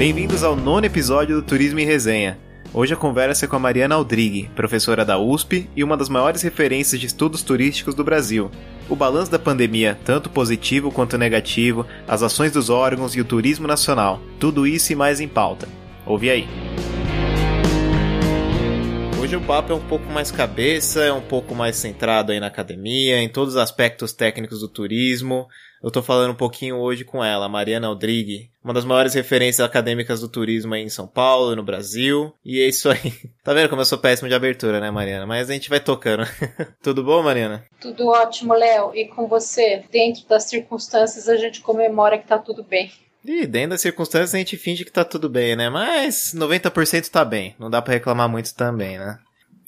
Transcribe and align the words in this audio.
Bem-vindos 0.00 0.42
ao 0.42 0.56
nono 0.56 0.86
episódio 0.86 1.36
do 1.36 1.42
Turismo 1.42 1.78
em 1.78 1.84
Resenha. 1.84 2.38
Hoje 2.72 2.94
a 2.94 2.96
conversa 2.96 3.44
é 3.44 3.48
com 3.48 3.56
a 3.56 3.58
Mariana 3.58 3.96
Aldrigue, 3.96 4.50
professora 4.56 5.04
da 5.04 5.18
USP 5.18 5.68
e 5.76 5.84
uma 5.84 5.94
das 5.94 6.08
maiores 6.08 6.40
referências 6.40 6.98
de 6.98 7.06
estudos 7.06 7.42
turísticos 7.42 7.94
do 7.94 8.02
Brasil. 8.02 8.50
O 8.88 8.96
balanço 8.96 9.30
da 9.30 9.38
pandemia, 9.38 9.98
tanto 10.02 10.30
positivo 10.30 10.90
quanto 10.90 11.18
negativo, 11.18 11.86
as 12.08 12.22
ações 12.22 12.50
dos 12.50 12.70
órgãos 12.70 13.14
e 13.14 13.20
o 13.20 13.26
turismo 13.26 13.68
nacional, 13.68 14.22
tudo 14.38 14.66
isso 14.66 14.90
e 14.90 14.96
mais 14.96 15.20
em 15.20 15.28
pauta. 15.28 15.68
Ouve 16.06 16.30
aí. 16.30 16.48
Hoje 19.20 19.36
o 19.36 19.40
papo 19.42 19.70
é 19.70 19.76
um 19.76 19.86
pouco 19.86 20.10
mais 20.10 20.30
cabeça, 20.30 21.02
é 21.02 21.12
um 21.12 21.20
pouco 21.20 21.54
mais 21.54 21.76
centrado 21.76 22.32
aí 22.32 22.40
na 22.40 22.46
academia, 22.46 23.20
em 23.20 23.28
todos 23.28 23.52
os 23.52 23.60
aspectos 23.60 24.14
técnicos 24.14 24.60
do 24.60 24.68
turismo. 24.68 25.46
Eu 25.82 25.90
tô 25.90 26.02
falando 26.02 26.32
um 26.32 26.36
pouquinho 26.36 26.76
hoje 26.76 27.04
com 27.04 27.24
ela, 27.24 27.48
Mariana 27.48 27.86
Aldrigue, 27.86 28.50
uma 28.62 28.74
das 28.74 28.84
maiores 28.84 29.14
referências 29.14 29.66
acadêmicas 29.66 30.20
do 30.20 30.28
turismo 30.28 30.74
aí 30.74 30.82
em 30.82 30.90
São 30.90 31.06
Paulo, 31.06 31.56
no 31.56 31.62
Brasil. 31.62 32.34
E 32.44 32.60
é 32.60 32.68
isso 32.68 32.90
aí. 32.90 33.12
Tá 33.42 33.54
vendo 33.54 33.70
como 33.70 33.80
eu 33.80 33.86
sou 33.86 33.98
péssimo 33.98 34.28
de 34.28 34.34
abertura, 34.34 34.78
né, 34.78 34.90
Mariana? 34.90 35.26
Mas 35.26 35.48
a 35.48 35.54
gente 35.54 35.70
vai 35.70 35.80
tocando. 35.80 36.24
Tudo 36.82 37.02
bom, 37.02 37.22
Mariana? 37.22 37.64
Tudo 37.80 38.08
ótimo, 38.08 38.52
Léo. 38.52 38.94
E 38.94 39.08
com 39.08 39.26
você? 39.26 39.82
Dentro 39.90 40.28
das 40.28 40.44
circunstâncias, 40.44 41.26
a 41.26 41.36
gente 41.36 41.60
comemora 41.60 42.18
que 42.18 42.26
tá 42.26 42.38
tudo 42.38 42.62
bem. 42.62 42.92
E 43.24 43.46
dentro 43.46 43.70
das 43.70 43.80
circunstâncias 43.80 44.34
a 44.34 44.38
gente 44.38 44.56
finge 44.56 44.84
que 44.84 44.92
tá 44.92 45.04
tudo 45.04 45.28
bem, 45.28 45.56
né? 45.56 45.68
Mas 45.70 46.34
90% 46.34 47.08
tá 47.08 47.24
bem. 47.24 47.54
Não 47.58 47.70
dá 47.70 47.80
para 47.80 47.94
reclamar 47.94 48.28
muito 48.28 48.54
também, 48.54 48.98
né? 48.98 49.18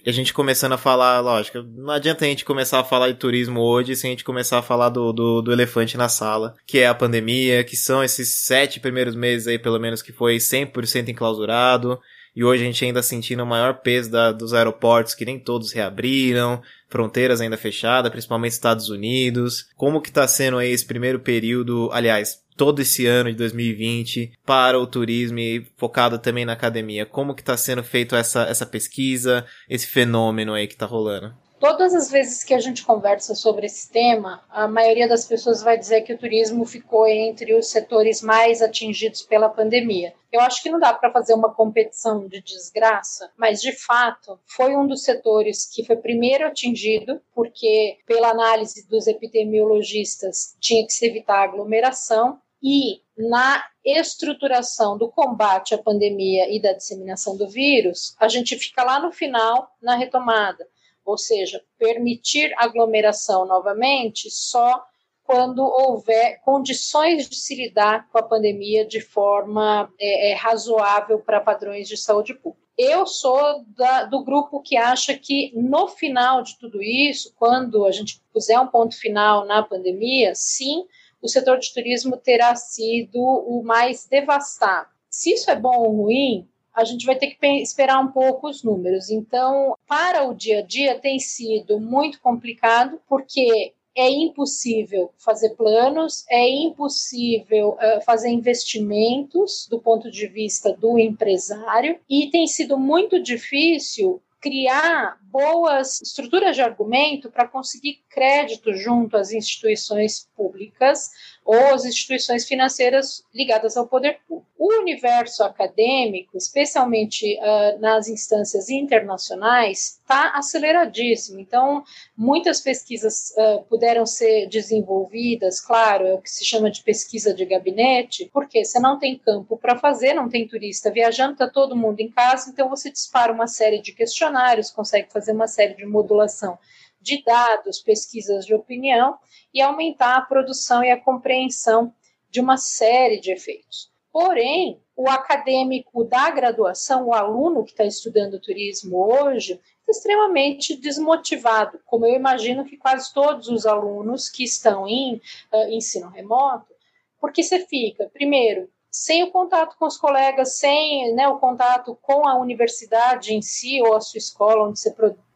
E 0.04 0.10
a 0.10 0.12
gente 0.12 0.34
começando 0.34 0.72
a 0.72 0.78
falar, 0.78 1.20
lógico, 1.20 1.62
não 1.62 1.92
adianta 1.92 2.24
a 2.24 2.28
gente 2.28 2.44
começar 2.44 2.80
a 2.80 2.84
falar 2.84 3.08
de 3.08 3.18
turismo 3.18 3.60
hoje 3.60 3.94
sem 3.94 4.10
a 4.10 4.12
gente 4.12 4.24
começar 4.24 4.58
a 4.58 4.62
falar 4.62 4.88
do, 4.88 5.12
do, 5.12 5.40
do, 5.40 5.52
elefante 5.52 5.96
na 5.96 6.08
sala, 6.08 6.56
que 6.66 6.80
é 6.80 6.88
a 6.88 6.94
pandemia, 6.94 7.62
que 7.62 7.76
são 7.76 8.02
esses 8.02 8.44
sete 8.44 8.80
primeiros 8.80 9.14
meses 9.14 9.46
aí, 9.46 9.60
pelo 9.60 9.78
menos, 9.78 10.02
que 10.02 10.12
foi 10.12 10.38
100% 10.38 11.08
enclausurado, 11.08 12.00
e 12.34 12.42
hoje 12.42 12.64
a 12.64 12.66
gente 12.66 12.84
ainda 12.84 13.00
sentindo 13.00 13.44
o 13.44 13.46
maior 13.46 13.80
peso 13.80 14.10
da, 14.10 14.32
dos 14.32 14.52
aeroportos, 14.52 15.14
que 15.14 15.24
nem 15.24 15.38
todos 15.38 15.70
reabriram, 15.70 16.60
fronteiras 16.88 17.40
ainda 17.40 17.56
fechadas, 17.56 18.10
principalmente 18.10 18.52
Estados 18.52 18.88
Unidos. 18.88 19.66
Como 19.76 20.00
que 20.00 20.10
tá 20.10 20.26
sendo 20.26 20.58
aí 20.58 20.72
esse 20.72 20.84
primeiro 20.84 21.20
período, 21.20 21.90
aliás, 21.92 22.41
todo 22.56 22.80
esse 22.80 23.06
ano 23.06 23.30
de 23.30 23.36
2020 23.36 24.32
para 24.44 24.78
o 24.78 24.86
turismo 24.86 25.38
e 25.38 25.66
focado 25.76 26.18
também 26.18 26.44
na 26.44 26.52
academia? 26.52 27.06
Como 27.06 27.34
que 27.34 27.42
está 27.42 27.56
sendo 27.56 27.82
feito 27.82 28.14
essa, 28.14 28.42
essa 28.42 28.66
pesquisa, 28.66 29.44
esse 29.68 29.86
fenômeno 29.86 30.54
aí 30.54 30.66
que 30.66 30.74
está 30.74 30.86
rolando? 30.86 31.34
Todas 31.62 31.94
as 31.94 32.10
vezes 32.10 32.42
que 32.42 32.54
a 32.54 32.58
gente 32.58 32.84
conversa 32.84 33.36
sobre 33.36 33.66
esse 33.66 33.88
tema, 33.88 34.42
a 34.50 34.66
maioria 34.66 35.06
das 35.06 35.24
pessoas 35.24 35.62
vai 35.62 35.78
dizer 35.78 36.00
que 36.00 36.12
o 36.12 36.18
turismo 36.18 36.66
ficou 36.66 37.06
entre 37.06 37.54
os 37.54 37.68
setores 37.68 38.20
mais 38.20 38.60
atingidos 38.60 39.22
pela 39.22 39.48
pandemia. 39.48 40.12
Eu 40.32 40.40
acho 40.40 40.60
que 40.60 40.68
não 40.68 40.80
dá 40.80 40.92
para 40.92 41.12
fazer 41.12 41.34
uma 41.34 41.54
competição 41.54 42.26
de 42.26 42.42
desgraça, 42.42 43.30
mas 43.36 43.62
de 43.62 43.70
fato 43.70 44.40
foi 44.44 44.74
um 44.74 44.88
dos 44.88 45.04
setores 45.04 45.64
que 45.64 45.84
foi 45.84 45.94
primeiro 45.94 46.48
atingido, 46.48 47.20
porque, 47.32 47.96
pela 48.08 48.30
análise 48.30 48.84
dos 48.88 49.06
epidemiologistas, 49.06 50.56
tinha 50.58 50.84
que 50.84 50.92
se 50.92 51.06
evitar 51.06 51.44
aglomeração, 51.44 52.40
e 52.60 53.00
na 53.16 53.64
estruturação 53.84 54.98
do 54.98 55.08
combate 55.08 55.76
à 55.76 55.78
pandemia 55.78 56.52
e 56.52 56.60
da 56.60 56.72
disseminação 56.72 57.36
do 57.36 57.48
vírus, 57.48 58.16
a 58.18 58.26
gente 58.26 58.56
fica 58.56 58.82
lá 58.82 58.98
no 58.98 59.12
final, 59.12 59.76
na 59.80 59.94
retomada 59.94 60.66
ou 61.04 61.18
seja, 61.18 61.62
permitir 61.78 62.52
aglomeração 62.56 63.46
novamente 63.46 64.30
só 64.30 64.84
quando 65.24 65.60
houver 65.62 66.40
condições 66.44 67.28
de 67.28 67.36
se 67.36 67.54
lidar 67.54 68.08
com 68.10 68.18
a 68.18 68.22
pandemia 68.22 68.84
de 68.84 69.00
forma 69.00 69.90
é, 69.98 70.30
é, 70.30 70.34
razoável 70.34 71.20
para 71.20 71.40
padrões 71.40 71.88
de 71.88 71.96
saúde 71.96 72.34
pública. 72.34 72.62
Eu 72.76 73.06
sou 73.06 73.64
da, 73.68 74.04
do 74.04 74.24
grupo 74.24 74.62
que 74.62 74.76
acha 74.76 75.16
que 75.16 75.52
no 75.54 75.88
final 75.88 76.42
de 76.42 76.58
tudo 76.58 76.82
isso, 76.82 77.34
quando 77.38 77.84
a 77.84 77.90
gente 77.90 78.20
puser 78.32 78.58
um 78.60 78.66
ponto 78.66 78.98
final 78.98 79.44
na 79.44 79.62
pandemia, 79.62 80.34
sim, 80.34 80.84
o 81.20 81.28
setor 81.28 81.58
de 81.58 81.72
turismo 81.72 82.16
terá 82.16 82.56
sido 82.56 83.20
o 83.20 83.62
mais 83.62 84.06
devastado. 84.06 84.88
Se 85.08 85.32
isso 85.32 85.50
é 85.50 85.54
bom 85.54 85.76
ou 85.76 86.02
ruim, 86.02 86.48
a 86.74 86.84
gente 86.84 87.04
vai 87.06 87.16
ter 87.16 87.28
que 87.28 87.46
esperar 87.62 87.98
um 88.00 88.08
pouco 88.08 88.48
os 88.48 88.62
números. 88.62 89.10
Então, 89.10 89.76
para 89.86 90.24
o 90.24 90.34
dia 90.34 90.60
a 90.60 90.62
dia 90.62 90.98
tem 90.98 91.18
sido 91.18 91.78
muito 91.78 92.20
complicado, 92.20 93.00
porque 93.08 93.72
é 93.94 94.08
impossível 94.10 95.12
fazer 95.18 95.50
planos, 95.50 96.24
é 96.30 96.48
impossível 96.48 97.70
uh, 97.70 98.02
fazer 98.04 98.30
investimentos 98.30 99.66
do 99.70 99.78
ponto 99.78 100.10
de 100.10 100.26
vista 100.26 100.72
do 100.72 100.98
empresário, 100.98 101.98
e 102.08 102.30
tem 102.30 102.46
sido 102.46 102.78
muito 102.78 103.22
difícil 103.22 104.22
criar 104.40 105.18
boas 105.30 106.02
estruturas 106.02 106.56
de 106.56 106.62
argumento 106.62 107.30
para 107.30 107.46
conseguir 107.46 108.02
crédito 108.10 108.74
junto 108.74 109.16
às 109.16 109.30
instituições 109.30 110.28
públicas 110.34 111.10
ou 111.44 111.74
às 111.74 111.84
instituições 111.84 112.46
financeiras 112.46 113.24
ligadas 113.34 113.76
ao 113.76 113.86
poder 113.86 114.18
público. 114.26 114.50
O 114.58 114.80
universo 114.80 115.42
acadêmico, 115.42 116.36
especialmente 116.36 117.36
uh, 117.40 117.80
nas 117.80 118.06
instâncias 118.06 118.70
internacionais, 118.70 119.98
está 120.00 120.36
aceleradíssimo. 120.36 121.40
Então, 121.40 121.82
muitas 122.16 122.60
pesquisas 122.60 123.32
uh, 123.36 123.64
puderam 123.64 124.06
ser 124.06 124.46
desenvolvidas, 124.46 125.60
claro, 125.60 126.06
é 126.06 126.14
o 126.14 126.22
que 126.22 126.30
se 126.30 126.44
chama 126.44 126.70
de 126.70 126.80
pesquisa 126.80 127.34
de 127.34 127.44
gabinete, 127.44 128.30
porque 128.32 128.64
você 128.64 128.78
não 128.78 129.00
tem 129.00 129.18
campo 129.18 129.56
para 129.56 129.76
fazer, 129.76 130.14
não 130.14 130.28
tem 130.28 130.46
turista 130.46 130.92
viajando, 130.92 131.32
está 131.32 131.48
todo 131.48 131.76
mundo 131.76 131.98
em 131.98 132.10
casa, 132.10 132.48
então 132.48 132.68
você 132.68 132.88
dispara 132.88 133.32
uma 133.32 133.48
série 133.48 133.82
de 133.82 133.92
questionários, 133.92 134.70
consegue 134.70 135.10
fazer 135.12 135.32
uma 135.32 135.48
série 135.48 135.74
de 135.74 135.84
modulação 135.84 136.56
de 137.02 137.22
dados, 137.24 137.80
pesquisas 137.80 138.46
de 138.46 138.54
opinião 138.54 139.18
e 139.52 139.60
aumentar 139.60 140.16
a 140.16 140.22
produção 140.22 140.82
e 140.82 140.90
a 140.90 141.00
compreensão 141.00 141.92
de 142.30 142.40
uma 142.40 142.56
série 142.56 143.20
de 143.20 143.32
efeitos. 143.32 143.90
Porém, 144.12 144.80
o 144.96 145.08
acadêmico 145.08 146.04
da 146.04 146.30
graduação, 146.30 147.06
o 147.06 147.14
aluno 147.14 147.64
que 147.64 147.72
está 147.72 147.84
estudando 147.84 148.40
turismo 148.40 148.98
hoje, 148.98 149.60
está 149.80 149.90
extremamente 149.90 150.76
desmotivado, 150.76 151.80
como 151.84 152.06
eu 152.06 152.14
imagino 152.14 152.64
que 152.64 152.76
quase 152.76 153.12
todos 153.12 153.48
os 153.48 153.66
alunos 153.66 154.28
que 154.28 154.44
estão 154.44 154.86
em 154.86 155.16
uh, 155.16 155.68
ensino 155.70 156.08
remoto, 156.08 156.72
porque 157.18 157.42
você 157.42 157.66
fica, 157.66 158.10
primeiro, 158.12 158.68
sem 158.90 159.22
o 159.22 159.30
contato 159.30 159.76
com 159.78 159.86
os 159.86 159.96
colegas, 159.96 160.56
sem 160.58 161.14
né, 161.14 161.26
o 161.26 161.38
contato 161.38 161.96
com 162.02 162.28
a 162.28 162.38
universidade 162.38 163.32
em 163.32 163.40
si 163.40 163.80
ou 163.80 163.94
a 163.94 164.00
sua 164.00 164.18
escola 164.18 164.68
onde 164.68 164.78
você 164.78 164.92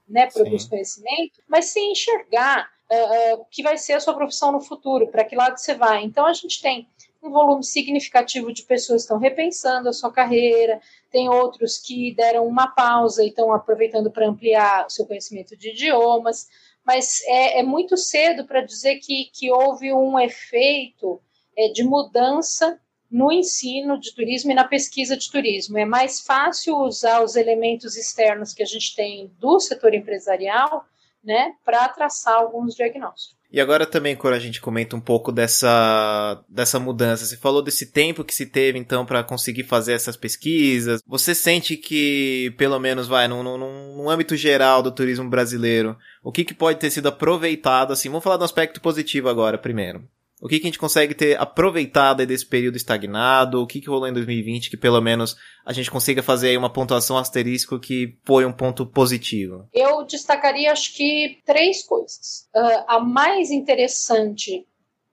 né, 0.09 0.27
produz 0.27 0.63
Sim. 0.63 0.69
conhecimento, 0.69 1.43
mas 1.49 1.67
sem 1.67 1.93
enxergar 1.93 2.71
uh, 2.91 3.41
uh, 3.41 3.47
que 3.51 3.63
vai 3.63 3.77
ser 3.77 3.95
a 3.95 4.01
sua 4.01 4.15
profissão 4.15 4.53
no 4.53 4.61
futuro, 4.61 5.09
para 5.09 5.25
que 5.25 5.35
lado 5.35 5.59
você 5.59 5.75
vai. 5.75 6.05
Então, 6.05 6.27
a 6.27 6.33
gente 6.33 6.61
tem 6.61 6.89
um 7.23 7.31
volume 7.31 7.65
significativo 7.65 8.53
de 8.53 8.63
pessoas 8.63 9.03
que 9.03 9.07
estão 9.07 9.19
repensando 9.19 9.89
a 9.89 9.93
sua 9.93 10.13
carreira, 10.13 10.81
tem 11.11 11.29
outros 11.29 11.79
que 11.79 12.15
deram 12.15 12.47
uma 12.47 12.69
pausa 12.69 13.25
e 13.25 13.29
estão 13.29 13.53
aproveitando 13.53 14.11
para 14.11 14.29
ampliar 14.29 14.87
o 14.87 14.91
seu 14.91 15.07
conhecimento 15.07 15.57
de 15.57 15.71
idiomas, 15.71 16.47
mas 16.85 17.21
é, 17.27 17.61
é 17.61 17.63
muito 17.63 17.97
cedo 17.97 18.47
para 18.47 18.61
dizer 18.61 18.97
que, 18.97 19.31
que 19.33 19.51
houve 19.51 19.93
um 19.93 20.19
efeito 20.21 21.21
é, 21.57 21.69
de 21.69 21.83
mudança 21.83 22.81
no 23.11 23.33
ensino 23.33 23.99
de 23.99 24.15
turismo 24.15 24.51
e 24.51 24.55
na 24.55 24.65
pesquisa 24.65 25.17
de 25.17 25.31
turismo. 25.31 25.79
É 25.79 25.85
mais 25.85 26.21
fácil 26.21 26.77
usar 26.77 27.23
os 27.23 27.37
elementos 27.37 27.97
externos 27.97 28.53
que 28.53 28.63
a 28.63 28.67
gente 28.67 28.95
tem 28.95 29.31
do 29.39 29.59
setor 29.61 29.95
empresarial 29.95 30.85
né, 31.25 31.55
para 31.65 31.89
traçar 31.89 32.35
alguns 32.35 32.75
diagnósticos. 32.75 33.37
E 33.51 33.61
agora 33.61 33.87
também, 33.87 34.17
quando 34.17 34.35
a 34.35 34.39
gente 34.39 34.61
comenta 34.61 34.97
um 34.97 35.01
pouco 35.01 35.31
dessa, 35.33 36.45
dessa 36.49 36.79
mudança, 36.79 37.25
você 37.25 37.37
falou 37.37 37.63
desse 37.63 37.87
tempo 37.87 38.25
que 38.25 38.35
se 38.35 38.47
teve, 38.47 38.79
então, 38.79 39.07
para 39.07 39.23
conseguir 39.23 39.63
fazer 39.65 39.93
essas 39.93 40.17
pesquisas. 40.17 41.01
Você 41.07 41.35
sente 41.35 41.77
que, 41.77 42.53
pelo 42.59 42.79
menos, 42.79 43.07
vai, 43.07 43.29
num, 43.29 43.43
num, 43.43 43.97
num 43.97 44.11
âmbito 44.11 44.37
geral 44.37 44.83
do 44.83 44.91
turismo 44.91 45.31
brasileiro, 45.31 45.97
o 46.23 46.33
que, 46.33 46.45
que 46.45 46.55
pode 46.55 46.79
ter 46.79 46.91
sido 46.91 47.07
aproveitado, 47.07 47.93
assim, 47.93 48.09
vamos 48.09 48.25
falar 48.25 48.37
do 48.37 48.45
aspecto 48.45 48.81
positivo 48.81 49.29
agora, 49.29 49.57
primeiro. 49.57 50.07
O 50.41 50.49
que, 50.49 50.59
que 50.59 50.67
a 50.67 50.69
gente 50.69 50.79
consegue 50.79 51.15
ter 51.15 51.41
aproveitado 51.41 52.25
desse 52.27 52.45
período 52.45 52.77
estagnado? 52.77 53.63
O 53.63 53.67
que, 53.67 53.81
que 53.81 53.89
rolou 53.89 54.07
em 54.07 54.13
2020 54.13 54.71
que 54.71 54.77
pelo 54.77 55.01
menos 55.01 55.37
a 55.65 55.73
gente 55.73 55.91
consiga 55.91 56.23
fazer 56.23 56.51
aí 56.51 56.57
uma 56.57 56.73
pontuação 56.73 57.17
asterisco 57.17 57.81
que 57.81 58.19
foi 58.25 58.45
um 58.45 58.53
ponto 58.53 58.85
positivo? 58.85 59.67
Eu 59.73 60.05
destacaria 60.05 60.71
acho 60.71 60.95
que 60.95 61.39
três 61.47 61.83
coisas. 61.83 62.49
Uh, 62.55 62.85
a 62.87 63.01
mais 63.01 63.51
interessante 63.51 64.67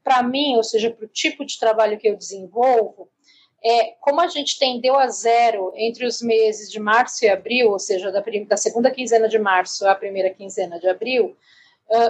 para 0.04 0.22
mim, 0.22 0.58
ou 0.58 0.64
seja, 0.64 0.92
para 0.92 1.06
o 1.06 1.10
tipo 1.10 1.46
de 1.46 1.58
trabalho 1.58 1.98
que 1.98 2.10
eu 2.10 2.18
desenvolvo, 2.18 3.10
é 3.64 3.96
como 4.02 4.20
a 4.20 4.28
gente 4.28 4.60
tendeu 4.60 5.00
a 5.00 5.08
zero 5.08 5.72
entre 5.76 6.06
os 6.06 6.22
meses 6.22 6.70
de 6.70 6.82
março 6.82 7.24
e 7.24 7.30
abril, 7.30 7.70
ou 7.70 7.80
seja, 7.80 8.12
da, 8.12 8.22
da 8.22 8.58
segunda 8.58 8.92
quinzena 8.92 9.30
de 9.30 9.40
março 9.40 9.88
à 9.88 9.96
primeira 9.96 10.30
quinzena 10.30 10.78
de 10.78 10.90
abril, 10.90 11.38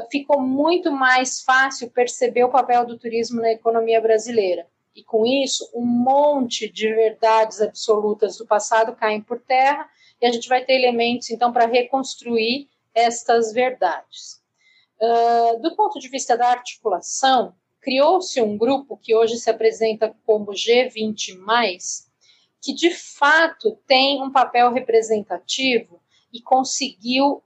ficou 0.10 0.42
muito 0.42 0.92
mais 0.92 1.42
fácil 1.42 1.90
perceber 1.90 2.44
o 2.44 2.52
papel 2.52 2.86
do 2.86 2.98
turismo 2.98 3.42
na 3.42 3.52
economia 3.52 4.02
brasileira. 4.02 4.68
E 4.96 5.04
com 5.04 5.26
isso, 5.26 5.70
um 5.74 5.86
monte 5.86 6.72
de 6.72 6.94
verdades 6.94 7.62
absolutas 7.62 8.38
do 8.38 8.46
passado 8.46 8.96
caem 8.96 9.22
por 9.22 9.40
terra 9.40 9.90
e 10.22 10.26
a 10.26 10.32
gente 10.32 10.48
vai 10.48 10.64
ter 10.64 10.74
elementos, 10.74 11.30
então, 11.32 11.52
para 11.52 11.66
reconstruir 11.66 12.70
estas 12.94 13.52
verdades. 13.52 14.42
Uh, 15.02 15.60
do 15.62 15.76
ponto 15.76 16.00
de 16.00 16.08
vista 16.08 16.38
da 16.38 16.50
articulação, 16.50 17.56
criou-se 17.82 18.40
um 18.42 18.58
grupo 18.58 18.96
que 18.96 19.16
hoje 19.16 19.38
se 19.38 19.50
apresenta 19.50 20.16
como 20.26 20.52
G20, 20.52 21.38
que 22.62 22.74
de 22.74 22.92
fato 22.92 23.78
tem 23.86 24.24
um 24.24 24.32
papel 24.32 24.72
representativo 24.72 26.03
e 26.34 26.42
conseguiu 26.42 27.34
uh, 27.34 27.42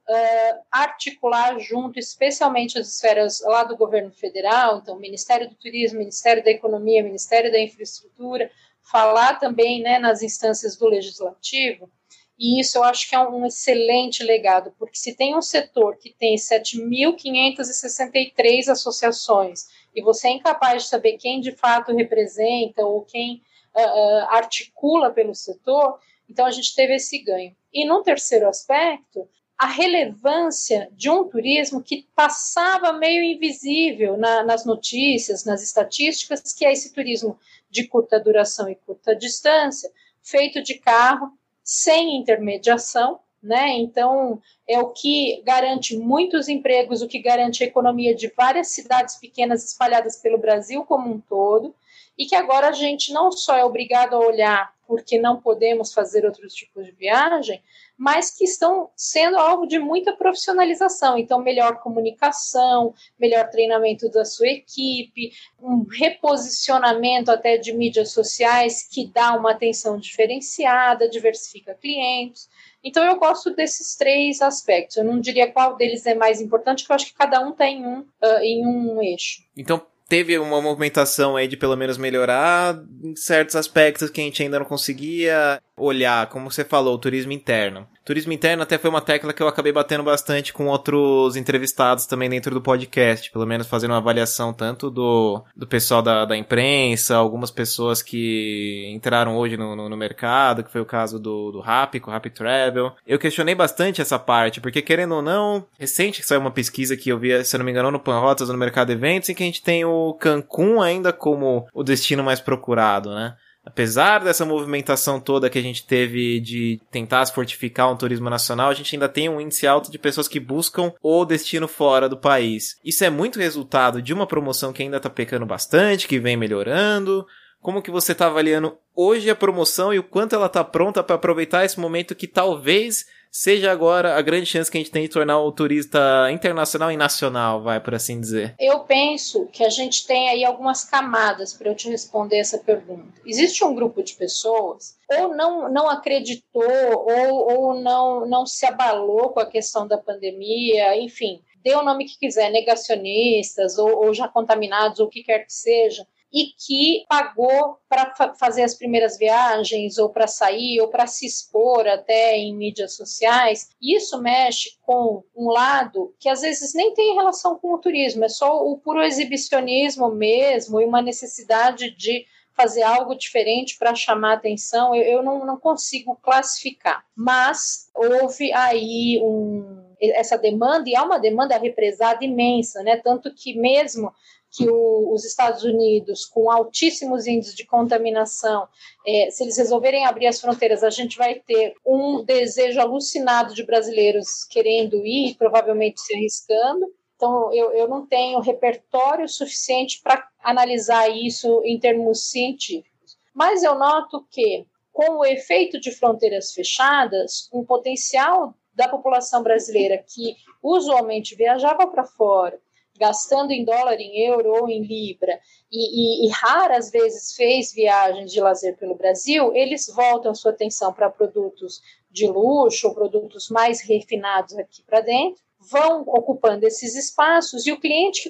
articular 0.72 1.60
junto, 1.60 2.00
especialmente 2.00 2.80
as 2.80 2.88
esferas 2.88 3.42
lá 3.42 3.66
do 3.66 3.75
governo 3.75 4.13
federal, 4.13 4.78
então 4.78 4.98
Ministério 4.98 5.50
do 5.50 5.56
Turismo, 5.56 6.00
Ministério 6.00 6.42
da 6.42 6.50
Economia, 6.50 7.04
Ministério 7.04 7.51
da 7.51 7.60
Infraestrutura, 7.60 8.50
falar 8.81 9.39
também 9.39 9.81
né, 9.81 10.00
nas 10.00 10.24
instâncias 10.24 10.78
do 10.78 10.88
legislativo, 10.88 11.92
e 12.39 12.62
isso 12.62 12.78
eu 12.78 12.84
acho 12.84 13.10
que 13.10 13.16
é 13.16 13.19
um 13.19 13.45
excelente 13.45 14.24
legado, 14.24 14.74
porque 14.80 14.98
se 14.98 15.18
tem 15.18 15.36
um 15.36 15.42
setor 15.42 15.98
que 15.98 16.13
tem 16.13 16.36
7.563 16.36 18.69
associações 18.69 19.68
e 19.94 20.01
você 20.01 20.30
é 20.30 20.31
incapaz 20.31 20.84
de 20.84 20.89
saber 20.89 21.18
quem 21.18 21.42
de 21.42 21.51
fato 21.51 21.94
representa 21.94 22.86
ou 22.86 23.01
quem 23.01 23.42
uh, 23.75 23.81
uh, 23.81 24.28
articula 24.30 25.12
pelo 25.12 25.36
setor, 25.36 26.00
então 26.30 26.45
a 26.45 26.51
gente 26.51 26.74
teve 26.75 26.95
esse 26.95 27.18
ganho. 27.19 27.54
E 27.73 27.85
num 27.85 28.01
terceiro 28.03 28.47
aspecto, 28.47 29.27
a 29.57 29.65
relevância 29.65 30.87
de 30.91 31.09
um 31.09 31.27
turismo 31.27 31.81
que 31.81 32.07
passava 32.15 32.93
meio 32.93 33.23
invisível 33.23 34.15
na, 34.15 34.43
nas 34.43 34.65
notícias, 34.65 35.43
nas 35.43 35.63
estatísticas, 35.63 36.53
que 36.53 36.65
é 36.65 36.71
esse 36.71 36.93
turismo 36.93 37.39
de 37.69 37.87
curta 37.87 38.19
duração 38.19 38.69
e 38.69 38.75
curta 38.75 39.15
distância, 39.15 39.91
feito 40.21 40.61
de 40.61 40.75
carro, 40.75 41.31
sem 41.63 42.15
intermediação, 42.15 43.19
né? 43.41 43.69
Então, 43.77 44.41
é 44.67 44.79
o 44.79 44.89
que 44.89 45.41
garante 45.43 45.97
muitos 45.97 46.47
empregos, 46.47 47.01
o 47.01 47.07
que 47.07 47.19
garante 47.19 47.63
a 47.63 47.67
economia 47.67 48.13
de 48.13 48.31
várias 48.35 48.69
cidades 48.69 49.15
pequenas 49.15 49.65
espalhadas 49.65 50.17
pelo 50.17 50.37
Brasil 50.37 50.85
como 50.85 51.09
um 51.09 51.19
todo, 51.19 51.73
e 52.17 52.25
que 52.25 52.35
agora 52.35 52.69
a 52.69 52.73
gente 52.73 53.11
não 53.11 53.31
só 53.31 53.55
é 53.55 53.65
obrigado 53.65 54.15
a 54.15 54.19
olhar 54.19 54.76
porque 54.88 55.19
não 55.19 55.42
podemos 55.42 55.94
fazer 55.94 56.25
outros 56.25 56.54
tipos 56.54 56.86
de 56.86 56.92
viagem, 56.94 57.62
mas 57.98 58.31
que 58.31 58.45
estão 58.45 58.89
sendo 58.95 59.38
alvo 59.38 59.68
de 59.68 59.78
muita 59.78 60.13
profissionalização. 60.13 61.18
Então, 61.18 61.42
melhor 61.42 61.80
comunicação, 61.80 62.94
melhor 63.19 63.50
treinamento 63.50 64.10
da 64.10 64.24
sua 64.24 64.48
equipe, 64.48 65.34
um 65.60 65.84
reposicionamento 65.84 67.30
até 67.30 67.57
de 67.57 67.74
mídias 67.74 68.12
sociais 68.12 68.88
que 68.88 69.07
dá 69.07 69.36
uma 69.36 69.51
atenção 69.51 69.98
diferenciada, 69.98 71.10
diversifica 71.10 71.74
clientes. 71.74 72.48
Então, 72.84 73.04
eu 73.04 73.18
gosto 73.18 73.54
desses 73.54 73.95
três 73.98 74.42
aspectos. 74.42 74.95
Eu 74.95 75.04
não 75.04 75.19
diria 75.19 75.51
qual 75.51 75.75
deles 75.75 76.06
é 76.06 76.16
mais 76.16 76.39
importante, 76.39 76.84
porque 76.84 76.94
eu 76.94 76.95
acho 76.95 77.06
que 77.07 77.18
cada 77.18 77.42
um 77.42 77.51
tem 77.51 77.86
um 77.86 78.00
uh, 78.00 78.39
em 78.42 78.66
um 78.66 79.01
eixo. 79.01 79.44
Então, 79.57 79.86
teve 80.07 80.38
uma 80.38 80.62
movimentação 80.62 81.36
aí 81.36 81.48
de 81.48 81.57
pelo 81.57 81.75
menos 81.75 81.98
melhorar 81.98 82.80
em 83.04 83.15
certos 83.15 83.56
aspectos 83.56 84.09
que 84.09 84.21
a 84.21 84.24
gente 84.24 84.42
ainda 84.42 84.59
não 84.59 84.65
conseguia 84.65 85.62
olhar, 85.75 86.27
como 86.27 86.50
você 86.50 86.63
falou, 86.63 86.95
o 86.95 87.00
turismo 87.00 87.31
interno. 87.31 87.88
Turismo 88.07 88.31
interno 88.31 88.63
até 88.63 88.77
foi 88.77 88.89
uma 88.89 89.01
tecla 89.01 89.33
que 89.33 89.44
eu 89.44 89.50
acabei 89.50 89.74
batendo 89.74 90.01
bastante 90.01 90.54
com 90.54 90.68
outros 90.68 91.36
entrevistados 91.36 92.06
também 92.06 92.30
dentro 92.30 92.54
do 92.54 92.62
podcast, 92.62 93.30
pelo 93.30 93.45
menos 93.45 93.68
fazendo 93.68 93.92
uma 93.92 93.98
avaliação 93.98 94.54
tanto 94.54 94.89
do, 94.89 95.44
do 95.54 95.68
pessoal 95.68 96.01
da, 96.01 96.24
da 96.24 96.38
imprensa, 96.38 97.18
algumas 97.18 97.51
pessoas 97.51 98.01
que 98.01 98.89
entraram 98.95 99.36
hoje 99.36 99.57
no, 99.57 99.75
no, 99.75 99.89
no 99.89 99.98
mercado, 99.98 100.63
que 100.63 100.71
foi 100.71 100.80
o 100.80 100.86
caso 100.86 101.19
do, 101.19 101.51
do 101.51 101.59
Rap, 101.59 102.00
com 102.00 102.09
o 102.09 102.13
Rap 102.13 102.30
Travel. 102.30 102.94
Eu 103.06 103.19
questionei 103.19 103.54
bastante 103.54 104.01
essa 104.01 104.18
parte, 104.18 104.62
porque 104.62 104.81
querendo 104.81 105.15
ou 105.15 105.21
não, 105.21 105.65
recente 105.77 106.21
que 106.21 106.27
saiu 106.27 106.39
uma 106.39 106.50
pesquisa 106.50 106.95
que 106.95 107.10
eu 107.10 107.19
vi, 107.19 107.44
se 107.44 107.53
eu 107.53 107.57
não 107.57 107.65
me 107.65 107.71
engano, 107.71 107.92
no 107.92 108.00
Panrotas, 108.00 108.48
no 108.48 108.57
Mercado 108.57 108.89
Eventos, 108.89 109.27
em 109.27 109.36
que 109.36 109.44
a 109.44 109.48
gente 109.48 109.62
tem 109.62 109.83
o 109.83 110.13
Cancún 110.13 110.81
ainda 110.81 111.12
como 111.12 111.68
o 111.74 111.83
destino 111.83 112.24
mais 112.24 112.39
procurado, 112.39 113.13
né? 113.13 113.36
Apesar 113.67 114.23
dessa 114.23 114.45
movimentação 114.45 115.19
toda 115.19 115.49
que 115.49 115.59
a 115.59 115.61
gente 115.61 115.85
teve 115.85 116.39
de 116.39 116.79
tentar 116.89 117.25
se 117.25 117.33
fortificar 117.33 117.91
um 117.91 117.97
turismo 117.97 118.29
nacional, 118.29 118.69
a 118.69 118.73
gente 118.73 118.95
ainda 118.95 119.09
tem 119.09 119.27
um 119.27 119.41
índice 119.41 119.67
alto 119.67 119.91
de 119.91 119.99
pessoas 119.99 120.27
que 120.27 120.39
buscam 120.39 120.93
o 121.03 121.25
destino 121.25 121.67
fora 121.67 122.07
do 122.07 122.17
país. 122.17 122.79
Isso 122.83 123.03
é 123.03 123.09
muito 123.09 123.39
resultado 123.39 124.01
de 124.01 124.13
uma 124.13 124.25
promoção 124.25 124.71
que 124.71 124.81
ainda 124.81 125.01
tá 125.01 125.09
pecando 125.09 125.45
bastante, 125.45 126.07
que 126.07 126.17
vem 126.17 126.37
melhorando. 126.37 127.25
Como 127.59 127.81
que 127.81 127.91
você 127.91 128.15
tá 128.15 128.27
avaliando 128.27 128.77
hoje 128.95 129.29
a 129.29 129.35
promoção 129.35 129.93
e 129.93 129.99
o 129.99 130.03
quanto 130.03 130.33
ela 130.33 130.47
tá 130.47 130.63
pronta 130.63 131.03
para 131.03 131.17
aproveitar 131.17 131.65
esse 131.65 131.77
momento 131.77 132.15
que 132.15 132.27
talvez 132.27 133.05
seja 133.31 133.71
agora 133.71 134.15
a 134.15 134.21
grande 134.21 134.45
chance 134.45 134.69
que 134.69 134.77
a 134.77 134.81
gente 134.81 134.91
tem 134.91 135.03
de 135.03 135.09
tornar 135.09 135.39
o 135.39 135.51
turista 135.51 136.29
internacional 136.31 136.91
e 136.91 136.97
nacional, 136.97 137.62
vai 137.62 137.79
por 137.79 137.95
assim 137.95 138.19
dizer? 138.19 138.56
Eu 138.59 138.81
penso 138.81 139.47
que 139.47 139.63
a 139.63 139.69
gente 139.69 140.06
tem 140.06 140.29
aí 140.29 140.44
algumas 140.44 140.83
camadas 140.83 141.53
para 141.53 141.69
eu 141.69 141.75
te 141.75 141.89
responder 141.89 142.38
essa 142.38 142.57
pergunta. 142.57 143.21
Existe 143.25 143.63
um 143.63 143.75
grupo 143.75 144.03
de 144.03 144.13
pessoas 144.13 144.97
ou 145.09 145.35
não, 145.35 145.71
não 145.71 145.89
acreditou 145.89 146.63
ou, 146.63 147.53
ou 147.53 147.81
não, 147.81 148.25
não 148.25 148.45
se 148.45 148.65
abalou 148.65 149.29
com 149.29 149.39
a 149.39 149.45
questão 149.45 149.88
da 149.88 149.97
pandemia, 149.97 150.97
enfim, 150.97 151.41
dê 151.63 151.75
o 151.75 151.83
nome 151.83 152.06
que 152.06 152.18
quiser, 152.18 152.51
negacionistas 152.51 153.77
ou, 153.77 154.06
ou 154.06 154.13
já 154.13 154.27
contaminados 154.27 155.00
ou 155.00 155.07
o 155.07 155.09
que 155.09 155.24
quer 155.24 155.39
que 155.39 155.53
seja, 155.53 156.06
e 156.38 156.54
que 156.56 157.04
pagou 157.10 157.80
para 157.89 158.13
fa 158.16 158.36
fazer 158.36 158.62
as 158.62 158.75
primeiras 158.75 159.18
viagens, 159.18 159.98
ou 159.98 160.10
para 160.10 160.28
sair, 160.28 160.80
ou 160.80 160.88
para 160.88 161.07
se 161.07 161.25
expor 161.25 161.88
até 161.88 162.38
em 162.38 162.56
mídias 162.56 162.95
sociais. 162.95 163.69
Isso 163.81 164.22
mexe 164.22 164.69
com 164.81 165.24
um 165.36 165.50
lado 165.50 166.13
que 166.19 166.30
às 166.30 166.42
vezes 166.42 166.75
nem 166.75 166.94
tem 166.94 167.16
relação 167.16 167.57
com 167.57 167.74
o 167.74 167.80
turismo, 167.80 168.24
é 168.24 168.30
só 168.30 168.63
o 168.63 168.78
puro 168.78 169.01
exibicionismo 169.01 170.12
mesmo 170.12 170.80
e 170.80 170.86
uma 170.86 171.01
necessidade 171.01 171.89
de 171.98 172.25
fazer 172.56 172.81
algo 172.81 173.16
diferente 173.16 173.78
para 173.78 173.94
chamar 173.94 174.34
atenção, 174.34 174.95
eu, 174.95 175.04
eu 175.04 175.24
não, 175.24 175.45
não 175.45 175.57
consigo 175.57 176.16
classificar. 176.16 177.06
Mas 177.16 177.88
houve 177.95 178.51
aí 178.51 179.19
um, 179.22 179.88
essa 180.00 180.38
demanda, 180.38 180.89
e 180.89 180.95
há 180.95 181.04
uma 181.04 181.19
demanda 181.19 181.56
represada 181.57 182.25
imensa, 182.25 182.82
né? 182.82 182.98
Tanto 182.98 183.34
que 183.34 183.56
mesmo 183.60 184.12
que 184.51 184.70
o, 184.70 185.13
os 185.13 185.25
Estados 185.25 185.63
Unidos, 185.63 186.25
com 186.25 186.50
altíssimos 186.50 187.27
índices 187.27 187.56
de 187.56 187.66
contaminação, 187.66 188.68
é, 189.06 189.30
se 189.30 189.44
eles 189.44 189.58
resolverem 189.58 190.06
abrir 190.06 190.27
as 190.27 190.39
fronteiras, 190.39 190.84
a 190.84 190.89
gente 190.89 191.18
vai 191.18 191.36
ter 191.36 191.74
um 191.86 192.24
desejo 192.24 192.80
alucinado 192.80 193.54
de 193.54 193.63
brasileiros 193.63 194.44
querendo 194.50 195.06
ir, 195.06 195.36
provavelmente 195.36 196.01
se 196.01 196.16
arriscando. 196.16 196.88
Então, 197.16 197.54
eu, 197.54 197.72
eu 197.72 197.88
não 197.88 198.06
tenho 198.06 198.39
repertório 198.39 199.27
suficiente 199.27 200.01
para 200.04 200.27
analisar 200.44 201.10
isso 201.10 201.62
em 201.66 201.80
termos 201.80 202.30
científicos. 202.30 203.18
Mas 203.34 203.63
eu 203.63 203.75
noto 203.75 204.25
que, 204.32 204.66
com 204.92 205.18
o 205.18 205.25
efeito 205.25 205.80
de 205.80 205.92
fronteiras 205.92 206.54
fechadas, 206.54 207.50
um 207.54 207.63
potencial 207.63 208.54
da 208.74 208.88
população 208.88 209.42
brasileira 209.42 209.98
que 209.98 210.36
usualmente 210.62 211.36
viajava 211.36 211.88
para 211.88 212.06
fora 212.06 212.60
gastando 212.98 213.51
em 213.51 213.63
dólar, 213.63 214.00
em 214.00 214.25
euro 214.27 214.51
ou 214.51 214.70
em 214.70 214.84
libra, 214.84 215.39
e, 215.72 216.25
e, 216.25 216.27
e, 216.27 216.30
raras 216.32 216.89
vezes 216.92 217.34
fez 217.36 217.74
viagens 217.74 218.32
de 218.32 218.39
lazer 218.39 218.77
pelo 218.77 218.96
Brasil, 218.96 219.54
eles 219.54 219.88
voltam 219.94 220.34
sua 220.34 220.51
atenção 220.51 220.94
para 220.94 221.10
produtos 221.10 221.82
de 222.10 222.27
luxo, 222.27 222.94
produtos 222.94 223.50
mais 223.50 223.82
refinados 223.82 224.58
aqui 224.58 224.84
para 224.84 225.01
dentro, 225.01 225.42
vão 225.60 226.01
ocupando 226.01 226.66
esses 226.66 226.96
espaços 226.96 227.66
e 227.66 227.72
o 227.72 227.80
cliente 227.80 228.24
que 228.24 228.30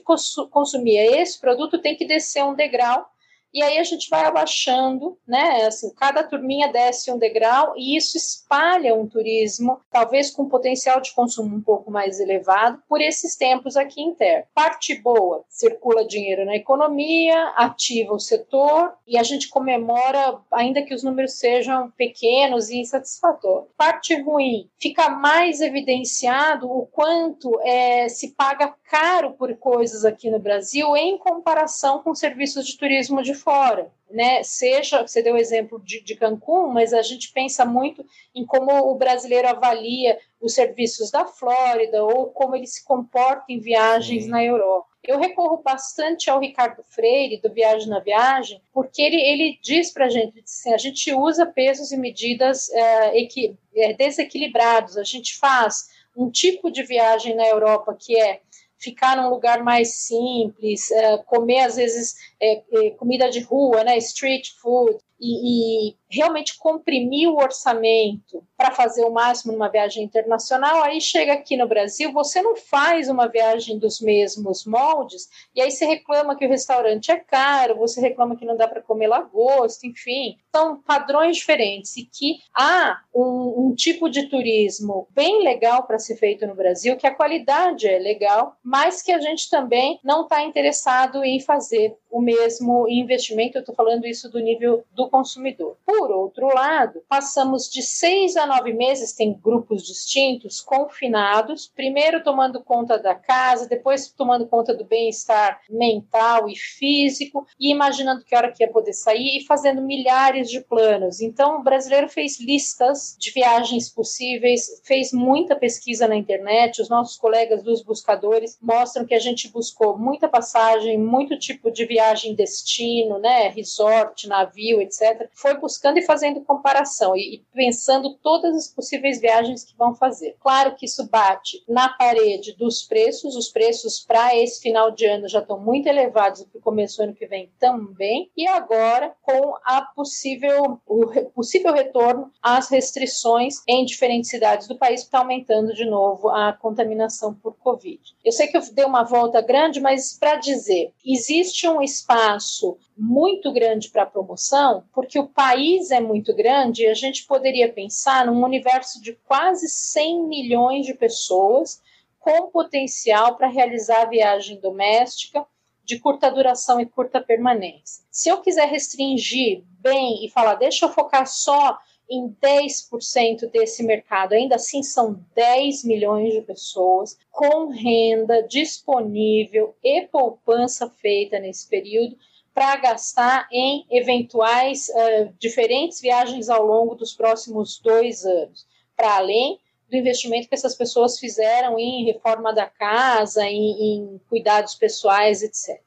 consumia 0.50 1.22
esse 1.22 1.40
produto 1.40 1.80
tem 1.80 1.96
que 1.96 2.06
descer 2.06 2.44
um 2.44 2.56
degrau 2.56 3.06
e 3.54 3.62
aí 3.64 3.78
a 3.78 3.84
gente 3.84 4.10
vai 4.10 4.26
abaixando, 4.26 5.18
né? 5.28 5.66
Assim, 5.66 5.94
cada 5.96 6.24
turminha 6.24 6.72
desce 6.72 7.12
um 7.12 7.18
degrau 7.18 7.74
e 7.76 7.96
isso 7.96 8.18
espalha 8.18 8.94
um 8.94 9.08
turismo, 9.08 9.80
talvez 9.92 10.30
com 10.30 10.48
potencial 10.48 11.02
de 11.02 11.14
consumo 11.14 11.56
um 11.56 11.62
pouco 11.62 11.90
mais 11.90 12.20
elevado, 12.20 12.82
por 12.88 13.02
esses 13.02 13.36
tempos 13.36 13.76
aqui 13.78 14.02
interno. 14.02 14.46
Parte 14.54 14.96
boa, 14.96 15.44
circula 15.50 16.06
dinheiro 16.06 16.46
na 16.46 16.56
economia, 16.56 17.54
ativa 17.56 18.14
o 18.14 18.20
setor 18.20 18.94
e 19.06 19.18
a 19.18 19.24
gente 19.24 19.50
comemora, 19.50 20.40
ainda 20.52 20.82
que 20.82 20.94
os 20.94 21.04
números 21.04 21.34
sejam 21.40 21.92
pequenos 21.92 22.70
e 22.70 22.78
insatisfatórios. 22.78 23.70
Parte 23.78 24.20
ruim, 24.22 24.70
fica 24.80 25.10
mais 25.10 25.62
evidenciado 25.62 26.70
o 26.70 26.86
quanto 26.88 27.60
é, 27.62 28.10
se 28.10 28.32
paga 28.32 28.74
caro 28.90 29.34
por 29.34 29.56
coisas 29.58 30.06
aqui 30.06 30.30
no 30.30 30.40
Brasil 30.40 30.96
em 30.96 31.18
comparação 31.18 32.02
com 32.02 32.16
serviços 32.16 32.66
de 32.66 32.78
turismo 32.78 33.22
de 33.22 33.34
fora 33.38 33.92
né? 34.10 34.42
Seja, 34.44 35.06
você 35.06 35.22
deu 35.22 35.36
o 35.36 35.38
exemplo 35.38 35.82
de, 35.84 36.02
de 36.02 36.16
Cancún, 36.16 36.68
mas 36.68 36.94
a 36.94 37.02
gente 37.02 37.32
pensa 37.32 37.66
muito 37.66 38.06
em 38.34 38.46
como 38.46 38.72
o 38.72 38.96
brasileiro 38.96 39.48
avalia 39.48 40.18
os 40.40 40.54
serviços 40.54 41.12
da 41.12 41.26
Flórida 41.26 42.04
ou 42.04 42.28
como 42.28 42.56
ele 42.56 42.68
se 42.68 42.84
comporta 42.86 43.46
em 43.50 43.60
viagens 43.60 44.24
Sim. 44.24 44.30
na 44.30 44.44
Europa. 44.44 44.88
Eu 45.04 45.20
recorro 45.20 45.62
bastante 45.64 46.30
ao 46.30 46.40
Ricardo 46.40 46.84
Freire, 46.84 47.40
do 47.42 47.54
Viagem 47.54 47.88
na 47.88 48.00
Viagem, 48.00 48.62
porque 48.74 49.02
ele, 49.02 49.20
ele 49.22 49.60
diz 49.62 49.92
para 49.92 50.06
a 50.06 50.10
gente, 50.10 50.42
assim, 50.42 50.74
a 50.74 50.78
gente 50.78 51.14
usa 51.14 51.46
pesos 51.46 51.92
e 51.92 51.98
medidas 51.98 52.70
é, 52.72 53.20
equi, 53.20 53.58
é, 53.76 53.94
desequilibrados, 53.94 54.98
a 54.98 55.04
gente 55.04 55.38
faz 55.38 55.90
um 56.16 56.30
tipo 56.30 56.72
de 56.72 56.84
viagem 56.84 57.36
na 57.36 57.48
Europa 57.48 57.96
que 57.98 58.20
é 58.20 58.42
ficar 58.78 59.18
num 59.18 59.30
lugar 59.30 59.64
mais 59.64 59.96
simples, 59.96 60.92
é, 60.92 61.18
comer 61.20 61.62
às 61.62 61.76
vezes 61.76 62.16
é, 62.42 62.64
é, 62.72 62.90
comida 62.92 63.30
de 63.30 63.40
rua, 63.42 63.84
né, 63.84 63.98
street 63.98 64.50
food, 64.62 64.98
e, 65.20 65.90
e 65.90 65.96
realmente 66.10 66.58
comprimir 66.58 67.28
o 67.28 67.38
orçamento 67.38 68.44
para 68.56 68.72
fazer 68.72 69.04
o 69.04 69.12
máximo 69.12 69.54
numa 69.54 69.70
viagem 69.70 70.04
internacional, 70.04 70.84
aí 70.84 71.02
chega 71.02 71.34
aqui 71.34 71.58
no 71.58 71.68
Brasil, 71.68 72.14
você 72.14 72.42
não 72.42 72.56
faz 72.56 73.10
uma 73.10 73.28
viagem 73.28 73.80
dos 73.80 74.00
mesmos 74.00 74.66
moldes, 74.66 75.28
e 75.56 75.62
aí 75.62 75.72
você 75.72 75.86
reclama 75.86 76.36
que 76.36 76.46
o 76.46 76.50
restaurante 76.50 77.12
é 77.12 77.18
caro, 77.18 77.78
você 77.78 78.00
reclama 78.00 78.36
que 78.36 78.46
não 78.46 78.56
dá 78.56 78.68
para 78.68 78.82
comer 78.82 79.08
lagosta, 79.08 79.88
enfim. 79.88 80.38
São 80.58 80.82
padrões 80.82 81.38
diferentes 81.38 81.96
e 81.98 82.04
que 82.04 82.40
há 82.52 83.00
um, 83.14 83.68
um 83.68 83.76
tipo 83.76 84.10
de 84.10 84.28
turismo 84.28 85.08
bem 85.12 85.44
legal 85.44 85.86
para 85.86 86.00
ser 86.00 86.16
feito 86.16 86.48
no 86.48 86.56
Brasil, 86.56 86.98
que 86.98 87.06
a 87.06 87.14
qualidade 87.14 87.88
é 87.88 88.00
legal, 88.00 88.56
mas 88.64 89.04
que 89.04 89.12
a 89.12 89.20
gente 89.20 89.52
também 89.52 90.00
não 90.04 90.24
está 90.24 90.44
interessado 90.44 91.24
em 91.24 91.40
fazer 91.40 91.96
o 92.10 92.22
mesmo 92.22 92.88
investimento, 92.90 93.58
eu 93.58 93.60
estou 93.60 93.76
falando 93.76 94.08
isso 94.08 94.30
do 94.32 94.40
nível 94.40 94.84
do 94.92 95.10
consumidor. 95.10 95.78
Por 95.86 96.10
outro 96.10 96.48
lado, 96.48 97.02
passamos 97.08 97.70
de 97.70 97.84
seis 97.84 98.36
a 98.36 98.46
nove 98.48 98.74
meses, 98.74 99.14
tem 99.14 99.34
grupos 99.34 99.86
distintos, 99.86 100.62
confinados, 100.62 101.68
primeiro 101.68 102.24
tomando 102.24 102.64
conta 102.64 102.98
da 102.98 103.14
casa, 103.14 103.68
depois 103.68 104.12
tomando 104.12 104.48
conta 104.48 104.74
do 104.74 104.86
bem-estar 104.86 105.62
mental 105.70 106.50
e 106.50 106.56
físico, 106.56 107.46
e 107.60 107.72
imaginando 107.72 108.24
que 108.24 108.36
hora 108.36 108.52
que 108.52 108.64
ia 108.64 108.72
poder 108.72 108.94
sair 108.94 109.38
e 109.38 109.46
fazendo 109.46 109.82
milhares 109.82 110.47
de 110.50 110.62
planos. 110.62 111.22
Então, 111.22 111.60
o 111.60 111.64
brasileiro 111.64 112.10
fez 112.10 112.40
listas 112.40 113.16
de 113.20 113.32
viagens 113.32 113.90
possíveis, 113.90 114.82
fez 114.84 115.12
muita 115.12 115.56
pesquisa 115.56 116.08
na 116.08 116.16
internet, 116.16 116.82
os 116.82 116.90
nossos 116.90 117.18
colegas 117.18 117.64
dos 117.64 117.82
buscadores 117.82 118.58
mostram 118.62 119.06
que 119.06 119.14
a 119.14 119.20
gente 119.20 119.50
buscou 119.50 119.98
muita 119.98 120.28
passagem, 120.28 120.98
muito 120.98 121.38
tipo 121.38 121.72
de 121.72 121.86
viagem 121.86 122.36
destino, 122.36 123.20
né, 123.20 123.50
resort, 123.50 124.28
navio, 124.28 124.82
etc. 124.82 125.30
Foi 125.34 125.58
buscando 125.58 126.00
e 126.00 126.06
fazendo 126.06 126.42
comparação 126.42 127.16
e, 127.16 127.36
e 127.36 127.44
pensando 127.54 128.16
todas 128.16 128.56
as 128.56 128.68
possíveis 128.68 129.20
viagens 129.20 129.64
que 129.64 129.76
vão 129.78 129.96
fazer. 129.96 130.36
Claro 130.40 130.76
que 130.76 130.86
isso 130.86 131.08
bate 131.10 131.64
na 131.68 131.90
parede 131.90 132.56
dos 132.56 132.84
preços, 132.84 133.36
os 133.36 133.50
preços 133.50 134.00
para 134.00 134.36
esse 134.36 134.62
final 134.62 134.92
de 134.92 135.06
ano 135.06 135.28
já 135.28 135.40
estão 135.40 135.60
muito 135.60 135.88
elevados 135.88 136.44
para 136.44 136.60
o 136.60 136.62
começo 136.62 136.98
do 136.98 137.04
ano 137.04 137.16
que 137.16 137.26
vem 137.26 137.52
também, 137.60 138.32
e 138.36 138.48
agora 138.48 139.14
com 139.22 139.56
a 139.64 139.82
possível, 139.82 140.37
o 140.86 141.08
possível 141.32 141.74
retorno 141.74 142.32
às 142.42 142.70
restrições 142.70 143.62
em 143.68 143.86
diferentes 143.86 144.30
cidades 144.30 144.68
do 144.68 144.78
país, 144.78 145.02
está 145.02 145.20
aumentando 145.20 145.74
de 145.74 145.86
novo 145.86 146.30
a 146.30 146.54
contaminação 146.54 147.34
por 147.34 147.56
Covid. 147.58 148.02
Eu 148.24 148.32
sei 148.32 148.48
que 148.48 148.58
eu 148.58 148.62
dei 148.74 148.86
uma 148.86 149.04
volta 149.04 149.42
grande, 149.42 149.80
mas 149.80 150.18
para 150.18 150.36
dizer, 150.36 150.92
existe 151.06 151.68
um 151.68 151.82
espaço 151.82 152.78
muito 152.98 153.52
grande 153.54 153.90
para 153.90 154.06
promoção, 154.06 154.84
porque 154.94 155.20
o 155.20 155.28
país 155.28 155.92
é 155.92 156.00
muito 156.00 156.36
grande 156.36 156.84
e 156.84 156.88
a 156.88 156.94
gente 156.94 157.26
poderia 157.26 157.72
pensar 157.72 158.26
num 158.26 158.44
universo 158.44 159.02
de 159.02 159.14
quase 159.28 159.68
100 159.68 160.28
milhões 160.28 160.86
de 160.86 160.94
pessoas 160.94 161.82
com 162.20 162.50
potencial 162.50 163.36
para 163.38 163.48
realizar 163.48 164.02
a 164.02 164.10
viagem 164.10 164.60
doméstica 164.60 165.46
de 165.88 165.98
curta 166.00 166.30
duração 166.30 166.82
e 166.82 166.86
curta 166.86 167.22
permanência. 167.22 168.04
Se 168.12 168.28
eu 168.28 168.42
quiser 168.42 168.68
restringir 168.68 169.64
bem 169.80 170.26
e 170.26 170.30
falar, 170.30 170.56
deixa 170.56 170.86
eu 170.86 170.90
focar 170.90 171.26
só 171.26 171.78
em 172.10 172.30
10% 172.42 173.50
desse 173.50 173.84
mercado. 173.84 174.34
Ainda 174.34 174.56
assim, 174.56 174.84
são 174.84 175.24
10 175.34 175.86
milhões 175.86 176.34
de 176.34 176.42
pessoas 176.42 177.18
com 177.32 177.70
renda 177.70 178.44
disponível 178.44 179.78
e 179.82 180.02
poupança 180.08 180.90
feita 180.90 181.40
nesse 181.40 181.70
período 181.70 182.18
para 182.54 182.76
gastar 182.76 183.48
em 183.50 183.86
eventuais 183.90 184.90
uh, 184.90 185.34
diferentes 185.40 186.02
viagens 186.02 186.50
ao 186.50 186.66
longo 186.66 186.96
dos 186.96 187.14
próximos 187.14 187.80
dois 187.80 188.26
anos, 188.26 188.68
para 188.96 189.16
além 189.16 189.58
do 189.90 189.96
investimento 189.96 190.48
que 190.48 190.56
essas 190.56 190.76
pessoas 190.76 191.20
fizeram 191.20 191.80
em 191.80 192.06
reforma 192.06 192.54
da 192.54 192.66
casa, 192.66 193.46
em, 193.46 193.72
em 193.82 194.22
cuidados 194.30 194.76
pessoais, 194.76 195.42
etc. 195.42 195.82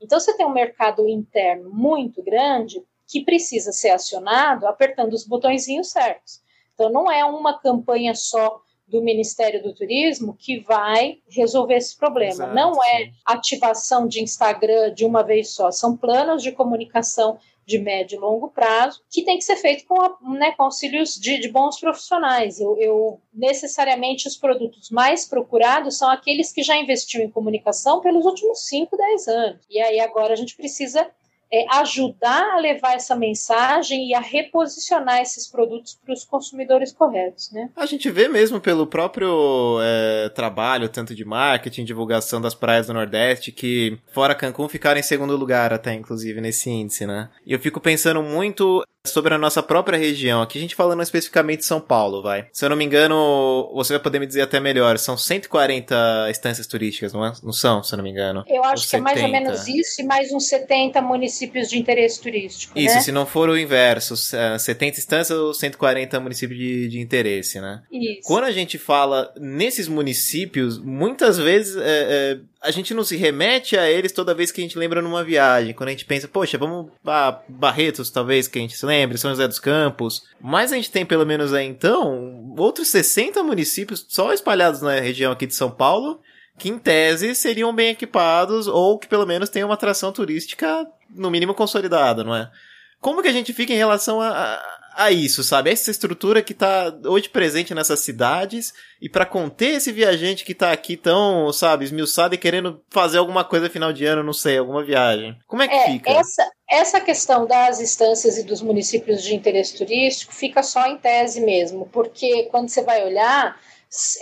Então, 0.00 0.18
você 0.18 0.36
tem 0.36 0.44
um 0.44 0.52
mercado 0.52 1.08
interno 1.08 1.70
muito 1.70 2.22
grande 2.22 2.82
que 3.06 3.24
precisa 3.24 3.72
ser 3.72 3.90
acionado 3.90 4.66
apertando 4.66 5.12
os 5.12 5.26
botõezinhos 5.26 5.90
certos. 5.90 6.42
Então, 6.74 6.90
não 6.90 7.10
é 7.10 7.24
uma 7.24 7.58
campanha 7.58 8.14
só 8.14 8.60
do 8.86 9.02
Ministério 9.02 9.62
do 9.62 9.74
Turismo 9.74 10.36
que 10.38 10.60
vai 10.60 11.18
resolver 11.28 11.76
esse 11.76 11.96
problema. 11.96 12.32
Exato, 12.32 12.54
não 12.54 12.72
é 12.84 13.10
ativação 13.24 14.06
de 14.06 14.22
Instagram 14.22 14.92
de 14.92 15.04
uma 15.04 15.22
vez 15.22 15.50
só, 15.50 15.70
são 15.70 15.96
planos 15.96 16.42
de 16.42 16.52
comunicação 16.52 17.38
de 17.66 17.78
médio 17.78 18.16
e 18.16 18.20
longo 18.20 18.48
prazo, 18.48 19.02
que 19.10 19.24
tem 19.24 19.38
que 19.38 19.44
ser 19.44 19.56
feito 19.56 19.84
com, 19.86 19.96
né, 20.34 20.52
com 20.52 20.64
auxílios 20.64 21.14
de, 21.14 21.38
de 21.38 21.48
bons 21.48 21.78
profissionais. 21.78 22.60
Eu, 22.60 22.76
eu, 22.78 23.20
necessariamente 23.32 24.28
os 24.28 24.36
produtos 24.36 24.90
mais 24.90 25.26
procurados 25.26 25.98
são 25.98 26.10
aqueles 26.10 26.52
que 26.52 26.62
já 26.62 26.76
investiu 26.76 27.22
em 27.22 27.30
comunicação 27.30 28.00
pelos 28.00 28.24
últimos 28.24 28.66
5, 28.66 28.96
10 28.96 29.28
anos. 29.28 29.60
E 29.70 29.80
aí 29.80 30.00
agora 30.00 30.32
a 30.32 30.36
gente 30.36 30.56
precisa 30.56 31.10
é, 31.54 31.66
ajudar 31.78 32.54
a 32.54 32.58
levar 32.58 32.94
essa 32.94 33.14
mensagem 33.14 34.08
e 34.08 34.14
a 34.14 34.20
reposicionar 34.20 35.20
esses 35.20 35.46
produtos 35.46 35.96
para 36.04 36.12
os 36.12 36.24
consumidores 36.24 36.92
corretos, 36.92 37.52
né? 37.52 37.70
A 37.76 37.86
gente 37.86 38.10
vê 38.10 38.26
mesmo 38.26 38.60
pelo 38.60 38.86
próprio 38.86 39.78
é, 39.80 40.28
trabalho, 40.30 40.88
tanto 40.88 41.14
de 41.14 41.24
marketing, 41.24 41.84
divulgação 41.84 42.40
das 42.40 42.54
praias 42.54 42.88
do 42.88 42.94
Nordeste, 42.94 43.52
que 43.52 43.96
fora 44.12 44.34
Cancún 44.34 44.68
ficaram 44.68 44.98
em 44.98 45.02
segundo 45.04 45.36
lugar 45.36 45.72
até, 45.72 45.94
inclusive, 45.94 46.40
nesse 46.40 46.70
índice, 46.70 47.06
né? 47.06 47.30
E 47.46 47.52
eu 47.52 47.60
fico 47.60 47.80
pensando 47.80 48.20
muito 48.20 48.82
sobre 49.06 49.34
a 49.34 49.38
nossa 49.38 49.62
própria 49.62 49.98
região. 49.98 50.40
Aqui 50.40 50.56
a 50.56 50.60
gente 50.60 50.74
falando 50.74 51.02
especificamente 51.02 51.58
de 51.58 51.66
São 51.66 51.78
Paulo, 51.78 52.22
vai. 52.22 52.46
Se 52.52 52.64
eu 52.64 52.70
não 52.70 52.76
me 52.76 52.84
engano, 52.84 53.70
você 53.74 53.92
vai 53.92 54.02
poder 54.02 54.18
me 54.18 54.26
dizer 54.26 54.40
até 54.40 54.58
melhor. 54.58 54.98
São 54.98 55.16
140 55.16 56.30
estâncias 56.30 56.66
turísticas, 56.66 57.12
não, 57.12 57.24
é? 57.24 57.32
não 57.42 57.52
são, 57.52 57.82
se 57.82 57.92
eu 57.92 57.98
não 57.98 58.04
me 58.04 58.10
engano? 58.10 58.44
Eu 58.48 58.64
acho 58.64 58.88
que 58.88 58.96
é 58.96 59.00
mais 59.00 59.22
ou 59.22 59.28
menos 59.28 59.68
isso 59.68 60.00
e 60.00 60.04
mais 60.04 60.32
uns 60.32 60.48
70 60.48 61.02
municípios 61.02 61.68
de 61.68 61.78
interesse 61.78 62.20
turístico. 62.20 62.78
Isso, 62.78 62.94
né? 62.94 63.00
se 63.02 63.12
não 63.12 63.26
for 63.26 63.50
o 63.50 63.58
inverso, 63.58 64.16
70 64.16 64.98
instâncias 64.98 65.38
ou 65.38 65.52
140 65.52 66.18
municípios 66.18 66.58
de, 66.58 66.88
de 66.88 66.98
interesse, 66.98 67.60
né? 67.60 67.82
Isso. 67.92 68.22
Quando 68.24 68.44
a 68.44 68.52
gente 68.52 68.78
fala 68.78 69.32
nesses 69.38 69.86
municípios, 69.86 70.78
muitas 70.78 71.36
vezes 71.36 71.76
é, 71.76 71.82
é, 71.82 72.38
a 72.64 72.70
gente 72.70 72.94
não 72.94 73.04
se 73.04 73.14
remete 73.14 73.76
a 73.76 73.88
eles 73.88 74.10
toda 74.10 74.34
vez 74.34 74.50
que 74.50 74.58
a 74.58 74.64
gente 74.64 74.78
lembra 74.78 75.02
numa 75.02 75.22
viagem. 75.22 75.74
Quando 75.74 75.90
a 75.90 75.92
gente 75.92 76.06
pensa, 76.06 76.26
poxa, 76.26 76.56
vamos 76.56 76.90
a 77.06 77.38
Barretos, 77.46 78.08
talvez, 78.10 78.48
que 78.48 78.58
a 78.58 78.62
gente 78.62 78.76
se 78.76 78.86
lembre, 78.86 79.18
São 79.18 79.30
José 79.30 79.46
dos 79.46 79.58
Campos. 79.58 80.22
Mas 80.40 80.72
a 80.72 80.76
gente 80.76 80.90
tem 80.90 81.04
pelo 81.04 81.26
menos 81.26 81.52
aí 81.52 81.66
então 81.66 82.54
outros 82.56 82.88
60 82.88 83.42
municípios 83.42 84.06
só 84.08 84.32
espalhados 84.32 84.80
na 84.80 84.98
região 84.98 85.30
aqui 85.30 85.46
de 85.46 85.54
São 85.54 85.70
Paulo, 85.70 86.20
que 86.58 86.70
em 86.70 86.78
tese 86.78 87.34
seriam 87.34 87.74
bem 87.74 87.90
equipados 87.90 88.66
ou 88.66 88.98
que 88.98 89.08
pelo 89.08 89.26
menos 89.26 89.50
tenham 89.50 89.68
uma 89.68 89.74
atração 89.74 90.10
turística 90.10 90.86
no 91.14 91.30
mínimo 91.30 91.52
consolidada, 91.52 92.24
não 92.24 92.34
é? 92.34 92.50
Como 92.98 93.20
que 93.20 93.28
a 93.28 93.32
gente 93.32 93.52
fica 93.52 93.74
em 93.74 93.76
relação 93.76 94.22
a, 94.22 94.30
a 94.30 94.73
isso, 95.10 95.42
sabe? 95.42 95.70
Essa 95.70 95.90
estrutura 95.90 96.42
que 96.42 96.54
tá 96.54 96.96
hoje 97.04 97.28
presente 97.28 97.74
nessas 97.74 98.00
cidades 98.00 98.72
e 99.00 99.08
para 99.08 99.26
conter 99.26 99.76
esse 99.76 99.92
viajante 99.92 100.44
que 100.44 100.54
tá 100.54 100.72
aqui 100.72 100.96
tão, 100.96 101.52
sabe, 101.52 101.84
esmiuçado 101.84 102.34
e 102.34 102.38
querendo 102.38 102.82
fazer 102.90 103.18
alguma 103.18 103.44
coisa 103.44 103.68
final 103.68 103.92
de 103.92 104.04
ano, 104.04 104.22
não 104.22 104.32
sei, 104.32 104.58
alguma 104.58 104.84
viagem. 104.84 105.36
Como 105.46 105.62
é 105.62 105.68
que 105.68 105.74
é, 105.74 105.86
fica? 105.86 106.10
Essa, 106.10 106.50
essa 106.70 107.00
questão 107.00 107.46
das 107.46 107.80
instâncias 107.80 108.38
e 108.38 108.44
dos 108.44 108.62
municípios 108.62 109.22
de 109.22 109.34
interesse 109.34 109.76
turístico 109.76 110.34
fica 110.34 110.62
só 110.62 110.86
em 110.86 110.96
tese 110.96 111.40
mesmo, 111.40 111.88
porque 111.92 112.44
quando 112.44 112.68
você 112.68 112.82
vai 112.82 113.04
olhar, 113.04 113.58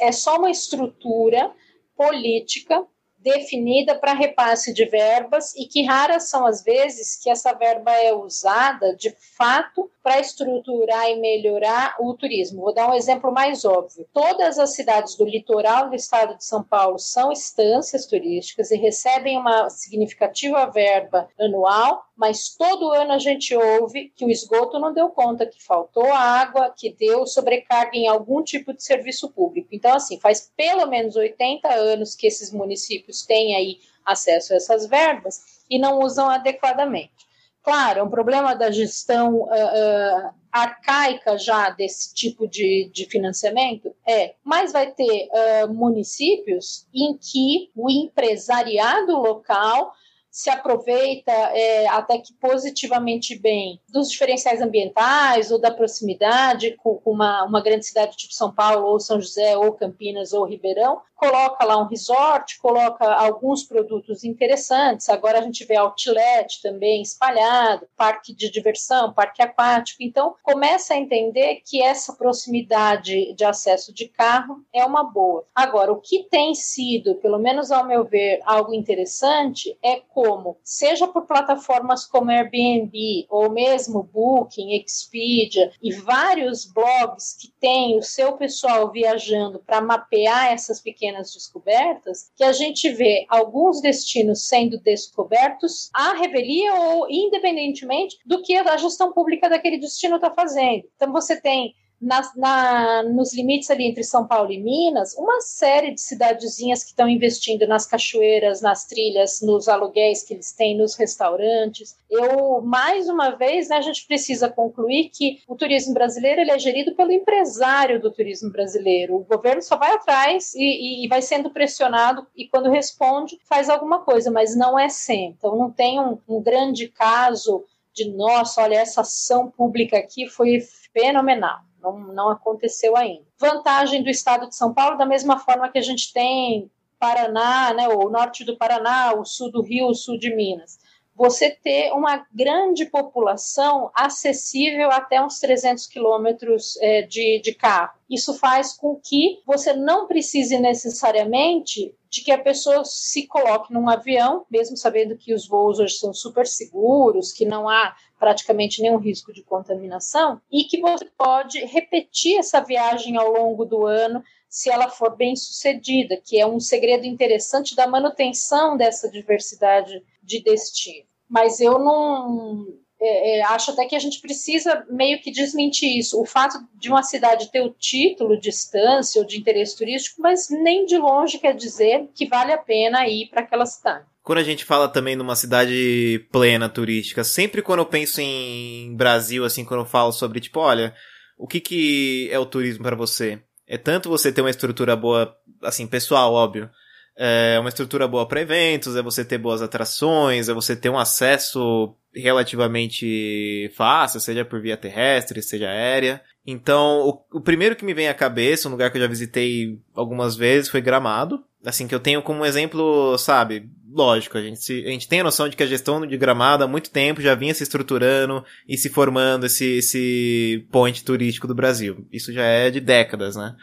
é 0.01 0.13
só 0.13 0.37
uma 0.37 0.51
estrutura 0.51 1.51
política 1.97 2.85
definida 3.23 3.95
para 3.95 4.13
repasse 4.13 4.75
de 4.75 4.85
verbas 4.85 5.55
e 5.55 5.67
que 5.67 5.85
raras 5.85 6.29
são 6.29 6.45
as 6.45 6.63
vezes 6.63 7.17
que 7.17 7.31
essa 7.31 7.53
verba 7.53 7.93
é 7.93 8.13
usada 8.13 8.95
de 8.97 9.15
fato 9.37 9.91
para 10.03 10.19
estruturar 10.21 11.09
e 11.09 11.21
melhorar 11.21 11.97
o 12.01 12.15
turismo. 12.15 12.63
Vou 12.63 12.75
dar 12.75 12.91
um 12.91 12.95
exemplo 12.95 13.31
mais 13.31 13.65
óbvio. 13.65 14.07
Todas 14.13 14.59
as 14.59 14.75
cidades 14.75 15.17
do 15.17 15.25
litoral 15.25 15.89
do 15.89 15.95
estado 15.95 16.37
de 16.37 16.45
São 16.45 16.63
Paulo 16.63 16.99
são 16.99 17.31
estâncias 17.31 18.07
turísticas 18.07 18.71
e 18.71 18.77
recebem 18.77 19.39
uma 19.39 19.71
significativa 19.71 20.67
verba 20.67 21.29
anual, 21.39 22.05
mas 22.17 22.55
todo 22.57 22.91
ano 22.91 23.13
a 23.13 23.19
gente 23.19 23.55
ouve 23.55 24.13
que 24.17 24.25
o 24.25 24.31
esgoto 24.31 24.79
não 24.79 24.93
deu 24.93 25.09
conta, 25.11 25.47
que 25.47 25.63
faltou 25.63 26.13
água, 26.13 26.75
que 26.77 26.93
deu 26.93 27.27
sobrecarga 27.27 27.97
em 27.97 28.09
algum 28.09 28.43
tipo 28.43 28.73
de 28.73 28.83
serviço 28.83 29.31
público. 29.31 29.69
Então, 29.73 29.95
assim, 29.95 30.19
faz 30.19 30.53
pelo 30.57 30.87
menos 30.87 31.15
80 31.15 31.69
anos 31.73 32.15
que 32.15 32.27
esses 32.27 32.53
municípios 32.53 33.25
têm 33.25 33.55
aí 33.55 33.79
acesso 34.05 34.53
a 34.53 34.57
essas 34.57 34.87
verbas 34.87 35.63
e 35.71 35.79
não 35.79 36.01
usam 36.01 36.29
adequadamente. 36.29 37.32
Claro, 37.63 38.01
é 38.01 38.03
um 38.03 38.11
problema 38.11 38.55
da 38.55 38.71
gestão 38.73 39.37
uh, 39.37 39.45
uh, 39.45 40.31
arcaica 40.51 41.39
já 41.39 41.71
desse 41.71 42.13
tipo 42.13 42.49
de, 42.49 42.91
de 42.93 43.07
financiamento? 43.07 43.95
É, 44.07 44.35
mas 44.43 44.73
vai 44.73 44.91
ter 44.91 45.29
uh, 45.31 45.73
municípios 45.73 46.89
em 46.93 47.17
que 47.17 47.71
o 47.77 47.89
empresariado 47.89 49.13
local 49.13 49.93
se 50.33 50.49
aproveita 50.49 51.31
é, 51.31 51.87
até 51.89 52.17
que 52.17 52.33
positivamente 52.33 53.39
bem 53.39 53.79
dos 53.87 54.11
diferenciais 54.11 54.63
ambientais 54.63 55.51
ou 55.51 55.61
da 55.61 55.71
proximidade 55.71 56.75
com 56.83 57.01
uma, 57.05 57.45
uma 57.45 57.61
grande 57.61 57.85
cidade 57.85 58.17
tipo 58.17 58.33
São 58.33 58.51
Paulo, 58.51 58.87
ou 58.87 58.99
São 58.99 59.21
José, 59.21 59.55
ou 59.59 59.75
Campinas, 59.75 60.33
ou 60.33 60.47
Ribeirão, 60.47 61.03
coloca 61.23 61.65
lá 61.65 61.79
um 61.79 61.87
resort, 61.87 62.59
coloca 62.59 63.05
alguns 63.15 63.63
produtos 63.63 64.25
interessantes. 64.25 65.09
Agora 65.09 65.39
a 65.39 65.43
gente 65.43 65.65
vê 65.65 65.77
outlet 65.77 66.61
também 66.61 67.01
espalhado, 67.01 67.87
parque 67.97 68.35
de 68.35 68.51
diversão, 68.51 69.13
parque 69.13 69.41
aquático. 69.41 70.03
Então, 70.03 70.35
começa 70.43 70.95
a 70.95 70.97
entender 70.97 71.63
que 71.65 71.81
essa 71.81 72.15
proximidade 72.15 73.35
de 73.35 73.45
acesso 73.45 73.95
de 73.95 74.09
carro 74.09 74.65
é 74.73 74.85
uma 74.85 75.05
boa. 75.05 75.45
Agora, 75.55 75.93
o 75.93 76.01
que 76.01 76.25
tem 76.25 76.57
sido, 76.57 77.15
pelo 77.17 77.39
menos 77.39 77.71
ao 77.71 77.87
meu 77.87 78.03
ver, 78.03 78.41
algo 78.45 78.75
interessante 78.75 79.79
é 79.81 80.01
como, 80.09 80.22
seja 80.63 81.07
por 81.07 81.27
plataformas 81.27 82.05
como 82.05 82.31
Airbnb 82.31 83.27
ou 83.29 83.51
mesmo 83.51 84.03
Booking, 84.03 84.73
Expedia 84.75 85.73
e 85.83 85.93
vários 85.93 86.65
blogs 86.65 87.37
que 87.41 87.49
têm 87.61 87.99
o 87.99 88.03
seu 88.03 88.37
pessoal 88.37 88.91
viajando 88.91 89.59
para 89.61 89.81
mapear 89.81 90.53
essas 90.53 90.81
pequenas 90.81 91.33
descobertas, 91.33 92.31
que 92.37 92.45
a 92.45 92.53
gente 92.53 92.91
vê 92.91 93.27
alguns 93.29 93.81
destinos 93.81 94.49
sendo 94.49 94.79
descobertos 94.81 95.91
à 95.95 96.15
revelia 96.15 96.75
ou 96.75 97.07
independentemente 97.11 98.19
do 98.25 98.43
que 98.43 98.55
a 98.55 98.77
gestão 98.77 99.13
pública 99.13 99.49
daquele 99.49 99.79
destino 99.79 100.17
está 100.17 100.31
fazendo. 100.31 100.85
Então 100.97 101.13
você 101.13 101.41
tem 101.41 101.75
na, 102.03 103.03
nos 103.05 103.33
limites 103.33 103.71
ali 103.71 103.87
entre 103.87 104.03
São 104.03 104.27
Paulo 104.27 104.51
e 104.51 104.61
Minas, 104.61 105.15
uma 105.17 105.41
série 105.41 105.93
de 105.93 106.01
cidadezinhas 106.01 106.83
que 106.83 106.91
estão 106.91 107.09
investindo 107.09 107.67
nas 107.67 107.87
cachoeiras, 107.87 108.61
nas 108.61 108.85
trilhas, 108.85 109.41
nos 109.41 109.69
aluguéis 109.69 110.25
que 110.25 110.35
eles 110.35 110.53
têm, 110.53 110.77
nos 110.77 110.97
restaurantes. 110.97 111.97
Eu, 112.11 112.61
mais 112.61 113.09
uma 113.09 113.31
vez, 113.31 113.69
né, 113.69 113.77
a 113.77 113.81
gente 113.81 114.05
precisa 114.07 114.51
concluir 114.51 115.11
que 115.11 115.41
o 115.47 115.55
turismo 115.55 115.95
brasileiro 115.95 116.41
ele 116.41 116.51
é 116.51 116.59
gerido 116.59 116.95
pelo 116.97 117.13
empresário 117.13 118.01
do 118.01 118.11
turismo 118.11 118.51
brasileiro. 118.51 119.17
O 119.17 119.25
governo 119.25 119.63
só 119.63 119.77
vai 119.77 119.93
atrás 119.93 120.55
e, 120.55 120.63
e, 120.63 121.05
e 121.05 121.09
vai 121.09 121.23
sendo 121.23 121.51
pressionado 121.51 122.27
e 122.37 122.49
quando 122.49 122.71
responde 122.71 123.39
faz 123.49 123.71
alguma 123.71 124.01
coisa, 124.01 124.31
mas 124.31 124.57
não 124.57 124.77
é 124.77 124.89
sempre. 124.89 125.37
Então 125.39 125.57
não 125.57 125.71
tem 125.71 126.01
um, 126.01 126.19
um 126.29 126.43
grande 126.43 126.89
caso 126.89 127.65
de 127.95 128.11
nossa, 128.11 128.63
olha, 128.63 128.77
essa 128.77 129.03
ação 129.03 129.51
pública 129.51 129.99
aqui 129.99 130.27
foi 130.27 130.61
fenomenal. 130.93 131.61
Não, 131.83 131.99
não 131.99 132.31
aconteceu 132.31 132.97
ainda. 132.97 133.25
Vantagem 133.39 134.03
do 134.03 134.09
estado 134.09 134.49
de 134.49 134.55
São 134.55 134.73
Paulo, 134.73 134.97
da 134.97 135.05
mesma 135.07 135.39
forma 135.39 135.69
que 135.69 135.79
a 135.79 135.83
gente 135.83 136.13
tem 136.13 136.71
Paraná, 137.03 137.75
né, 137.75 137.89
o 137.89 138.09
norte 138.09 138.45
do 138.45 138.57
Paraná, 138.57 139.13
o 139.13 139.25
sul 139.25 139.51
do 139.51 139.61
Rio, 139.61 139.89
o 139.89 139.95
sul 139.95 140.17
de 140.17 140.33
Minas. 140.33 140.79
Você 141.17 141.51
ter 141.51 141.93
uma 141.93 142.25
grande 142.33 142.87
população 142.87 143.91
acessível 143.95 144.91
até 144.91 145.23
uns 145.23 145.41
300 145.41 145.87
quilômetros 145.89 146.77
é, 146.81 147.03
de, 147.03 147.41
de 147.41 147.55
carro. 147.55 147.99
Isso 148.09 148.35
faz 148.35 148.73
com 148.73 149.01
que 149.03 149.41
você 149.45 149.73
não 149.73 150.07
precise 150.07 150.59
necessariamente 150.59 151.95
de 152.09 152.23
que 152.23 152.31
a 152.31 152.39
pessoa 152.39 152.85
se 152.85 153.27
coloque 153.27 153.73
num 153.73 153.89
avião, 153.89 154.47
mesmo 154.51 154.77
sabendo 154.77 155.17
que 155.17 155.35
os 155.35 155.49
voos 155.49 155.79
hoje 155.79 155.95
são 155.95 156.15
super 156.15 156.47
seguros, 156.47 157.33
que 157.33 157.45
não 157.45 157.69
há 157.69 157.97
praticamente 158.23 158.81
nenhum 158.81 158.99
risco 158.99 159.33
de 159.33 159.43
contaminação, 159.43 160.41
e 160.49 160.63
que 160.63 160.81
você 160.81 161.07
pode 161.19 161.59
repetir 161.65 162.39
essa 162.39 162.61
viagem 162.61 163.17
ao 163.17 163.33
longo 163.33 163.65
do 163.65 163.85
ano 163.85 164.23
se 164.49 164.71
ela 164.71 164.89
for 164.89 165.17
bem 165.17 165.35
sucedida, 165.35 166.17
que 166.25 166.39
é 166.39 166.47
um 166.47 166.61
segredo 166.61 167.05
interessante 167.05 167.75
da 167.75 167.89
manutenção 167.89 168.77
dessa 168.77 169.11
diversidade 169.11 170.01
de 170.23 170.41
destino. 170.41 171.05
Mas 171.29 171.59
eu 171.59 171.81
não 171.81 172.65
é, 173.01 173.39
é, 173.39 173.43
acho 173.43 173.73
até 173.73 173.87
que 173.87 173.97
a 173.97 173.99
gente 173.99 174.21
precisa 174.21 174.87
meio 174.89 175.21
que 175.21 175.33
desmentir 175.33 175.99
isso. 175.99 176.21
O 176.21 176.25
fato 176.25 176.65
de 176.75 176.91
uma 176.91 177.03
cidade 177.03 177.51
ter 177.51 177.63
o 177.63 177.75
título 177.75 178.39
de 178.39 178.51
estância 178.51 179.21
ou 179.21 179.27
de 179.27 179.37
interesse 179.37 179.77
turístico, 179.77 180.23
mas 180.23 180.49
nem 180.49 180.87
de 180.87 180.97
longe 180.97 181.41
quer 181.41 181.57
dizer 181.57 182.09
que 182.15 182.29
vale 182.29 182.53
a 182.53 182.59
pena 182.59 183.09
ir 183.09 183.31
para 183.31 183.41
aquela 183.41 183.67
cidade. 183.67 184.12
Quando 184.23 184.39
a 184.39 184.45
gente 184.45 184.65
fala 184.65 184.89
também 184.89 185.17
numa 185.17 185.35
cidade 185.35 186.27
plena 186.31 186.69
turística, 186.69 187.25
sempre 187.25 187.61
quando 187.61 187.81
eu 187.81 187.87
penso 187.87 188.21
em 188.21 188.95
Brasil, 188.95 189.45
assim, 189.45 189.65
quando 189.65 189.81
eu 189.81 189.87
falo 189.87 190.13
sobre, 190.13 190.41
tipo, 190.41 190.61
olha, 190.61 190.95
o 191.37 191.47
que, 191.47 191.61
que 191.61 192.29
é 192.31 192.39
o 192.39 192.47
turismo 192.47 192.85
para 192.85 192.95
você? 192.95 193.43
É 193.67 193.77
tanto 193.77 194.09
você 194.09 194.31
ter 194.31 194.41
uma 194.41 194.51
estrutura 194.51 194.95
boa, 194.95 195.35
assim, 195.63 195.89
pessoal, 195.89 196.33
óbvio, 196.35 196.71
é 197.17 197.59
uma 197.59 197.69
estrutura 197.69 198.09
boa 198.09 198.27
para 198.27 198.41
eventos, 198.41 198.97
é 198.97 199.03
você 199.03 199.25
ter 199.25 199.39
boas 199.39 199.63
atrações, 199.63 200.49
é 200.49 200.55
você 200.55 200.75
ter 200.75 200.89
um 200.89 200.99
acesso 200.99 201.95
relativamente 202.15 203.71
fácil, 203.75 204.21
seja 204.21 204.45
por 204.45 204.61
via 204.61 204.77
terrestre, 204.77 205.43
seja 205.43 205.69
aérea. 205.69 206.21
Então, 206.47 207.01
o, 207.09 207.39
o, 207.39 207.41
primeiro 207.41 207.77
que 207.77 207.85
me 207.85 207.95
vem 207.95 208.09
à 208.09 208.15
cabeça, 208.15 208.69
um 208.69 208.73
lugar 208.73 208.91
que 208.91 208.97
eu 208.97 209.03
já 209.03 209.07
visitei 209.07 209.79
algumas 209.95 210.37
vezes, 210.37 210.69
foi 210.69 210.81
Gramado. 210.81 211.43
Assim, 211.65 211.87
que 211.87 211.95
eu 211.95 212.01
tenho 212.01 212.21
como 212.23 212.45
exemplo, 212.45 213.17
sabe, 213.17 213.71
lógico, 213.89 214.37
a 214.37 214.43
gente, 214.43 214.61
se, 214.61 214.85
a 214.85 214.91
gente 214.91 215.07
tem 215.07 215.21
a 215.21 215.25
noção 215.25 215.49
de 215.49 215.55
que 215.55 215.63
a 215.63 215.67
gestão 215.67 216.05
de 216.05 216.17
Gramado 216.17 216.65
há 216.65 216.67
muito 216.67 216.91
tempo 216.91 217.21
já 217.21 217.37
vinha 217.37 217.55
se 217.55 217.63
estruturando 217.63 218.45
e 218.69 218.77
se 218.77 218.89
formando 218.89 219.47
esse, 219.47 219.77
esse 219.77 220.67
point 220.73 221.05
turístico 221.05 221.47
do 221.47 221.55
Brasil. 221.55 222.05
Isso 222.13 222.33
já 222.33 222.43
é 222.43 222.69
de 222.69 222.81
décadas, 222.81 223.37
né? 223.37 223.55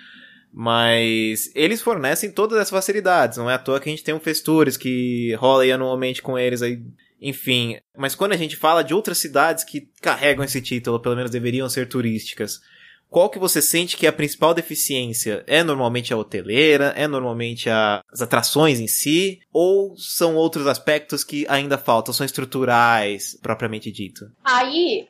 Mas 0.51 1.51
eles 1.53 1.81
fornecem 1.81 2.31
todas 2.31 2.57
essas 2.57 2.71
facilidades, 2.71 3.37
não 3.37 3.49
é 3.49 3.53
à 3.53 3.59
toa 3.59 3.79
que 3.79 3.87
a 3.87 3.91
gente 3.91 4.03
tem 4.03 4.15
um 4.15 4.19
Festures 4.19 4.77
que 4.77 5.33
rola 5.35 5.63
aí 5.63 5.71
anualmente 5.71 6.21
com 6.21 6.37
eles 6.37 6.61
aí. 6.61 6.81
Enfim, 7.21 7.77
mas 7.97 8.15
quando 8.15 8.31
a 8.31 8.37
gente 8.37 8.55
fala 8.55 8.83
de 8.83 8.93
outras 8.93 9.17
cidades 9.17 9.63
que 9.63 9.89
carregam 10.01 10.43
esse 10.43 10.61
título, 10.61 10.99
pelo 10.99 11.15
menos 11.15 11.29
deveriam 11.29 11.69
ser 11.69 11.87
turísticas, 11.87 12.61
qual 13.09 13.29
que 13.29 13.39
você 13.39 13.61
sente 13.61 13.97
que 13.97 14.05
é 14.05 14.09
a 14.09 14.13
principal 14.13 14.53
deficiência? 14.53 15.43
É 15.47 15.63
normalmente 15.63 16.13
a 16.13 16.17
hoteleira? 16.17 16.93
É 16.95 17.07
normalmente 17.07 17.69
a, 17.69 18.03
as 18.11 18.21
atrações 18.21 18.79
em 18.79 18.87
si? 18.87 19.39
Ou 19.51 19.97
são 19.97 20.35
outros 20.35 20.67
aspectos 20.67 21.23
que 21.23 21.45
ainda 21.49 21.77
faltam? 21.77 22.13
São 22.13 22.25
estruturais, 22.25 23.37
propriamente 23.41 23.91
dito? 23.91 24.31
Aí, 24.43 25.07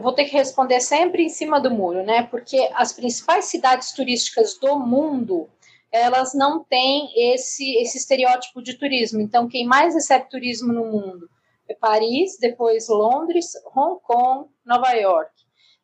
vou 0.00 0.12
ter 0.12 0.24
que 0.24 0.36
responder 0.36 0.80
sempre 0.80 1.22
em 1.24 1.28
cima 1.28 1.60
do 1.60 1.70
muro, 1.70 2.02
né? 2.02 2.24
Porque 2.24 2.70
as 2.74 2.92
principais 2.92 3.46
cidades 3.46 3.92
turísticas 3.92 4.58
do 4.58 4.78
mundo 4.78 5.48
elas 5.92 6.34
não 6.34 6.62
têm 6.62 7.10
esse, 7.16 7.76
esse 7.78 7.98
estereótipo 7.98 8.62
de 8.62 8.74
turismo. 8.74 9.20
Então, 9.20 9.48
quem 9.48 9.66
mais 9.66 9.94
recebe 9.94 10.30
turismo 10.30 10.72
no 10.72 10.84
mundo 10.84 11.28
é 11.68 11.74
Paris, 11.74 12.36
depois 12.40 12.88
Londres, 12.88 13.52
Hong 13.74 14.00
Kong, 14.02 14.48
Nova 14.64 14.92
York, 14.92 15.30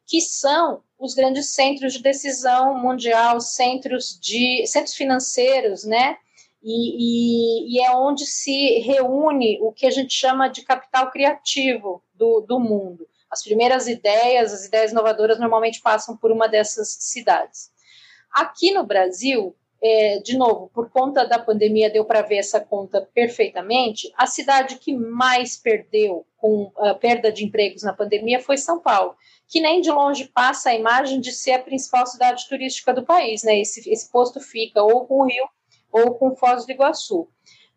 que 0.07 0.20
são 0.20 0.83
os 0.99 1.14
grandes 1.14 1.55
centros 1.55 1.92
de 1.94 2.03
decisão 2.03 2.79
mundial, 2.79 3.40
centros 3.40 4.18
de 4.20 4.64
centros 4.66 4.94
financeiros, 4.94 5.85
né? 5.85 6.16
E, 6.62 7.68
e, 7.68 7.77
e, 7.77 7.81
é 7.81 7.94
onde 7.94 8.27
se 8.27 8.81
reúne 8.81 9.59
o 9.61 9.72
que 9.72 9.87
a 9.87 9.90
gente 9.90 10.12
chama 10.12 10.49
de 10.49 10.62
capital 10.62 11.11
criativo 11.11 12.03
do, 12.14 12.40
do 12.40 12.59
mundo. 12.59 13.07
As 13.31 13.43
primeiras 13.43 13.89
ideias, 13.89 14.53
as 14.53 14.67
ideias 14.67 14.93
inovadoras, 14.93 15.39
normalmente 15.39 15.81
passam 15.81 16.17
por 16.17 16.31
uma 16.31 16.49
dessas 16.49 16.97
cidades. 17.01 17.71
Aqui 18.33 18.73
no 18.73 18.85
Brasil, 18.85 19.57
é, 19.83 20.19
de 20.19 20.37
novo, 20.37 20.71
por 20.73 20.91
conta 20.91 21.27
da 21.27 21.39
pandemia, 21.39 21.91
deu 21.91 22.05
para 22.05 22.23
ver 22.23 22.37
essa 22.37 22.61
conta 22.61 23.09
perfeitamente. 23.15 24.12
A 24.17 24.27
cidade 24.27 24.77
que 24.77 24.95
mais 24.95 25.57
perdeu 25.57 26.27
com 26.37 26.73
a 26.77 26.95
perda 26.95 27.31
de 27.31 27.45
empregos 27.45 27.83
na 27.83 27.93
pandemia 27.93 28.41
foi 28.41 28.57
São 28.57 28.81
Paulo, 28.81 29.17
que 29.49 29.61
nem 29.61 29.81
de 29.81 29.91
longe 29.91 30.27
passa 30.27 30.71
a 30.71 30.75
imagem 30.75 31.21
de 31.21 31.33
ser 31.33 31.53
a 31.53 31.62
principal 31.62 32.07
cidade 32.07 32.49
turística 32.49 32.93
do 32.93 33.05
país. 33.05 33.43
Né? 33.43 33.61
Esse, 33.61 33.89
esse 33.91 34.11
posto 34.11 34.41
fica 34.41 34.83
ou 34.83 35.07
com 35.07 35.21
o 35.21 35.27
Rio 35.27 35.49
ou 35.91 36.15
com 36.15 36.37
Foz 36.37 36.67
do 36.67 36.73
Iguaçu. 36.73 37.29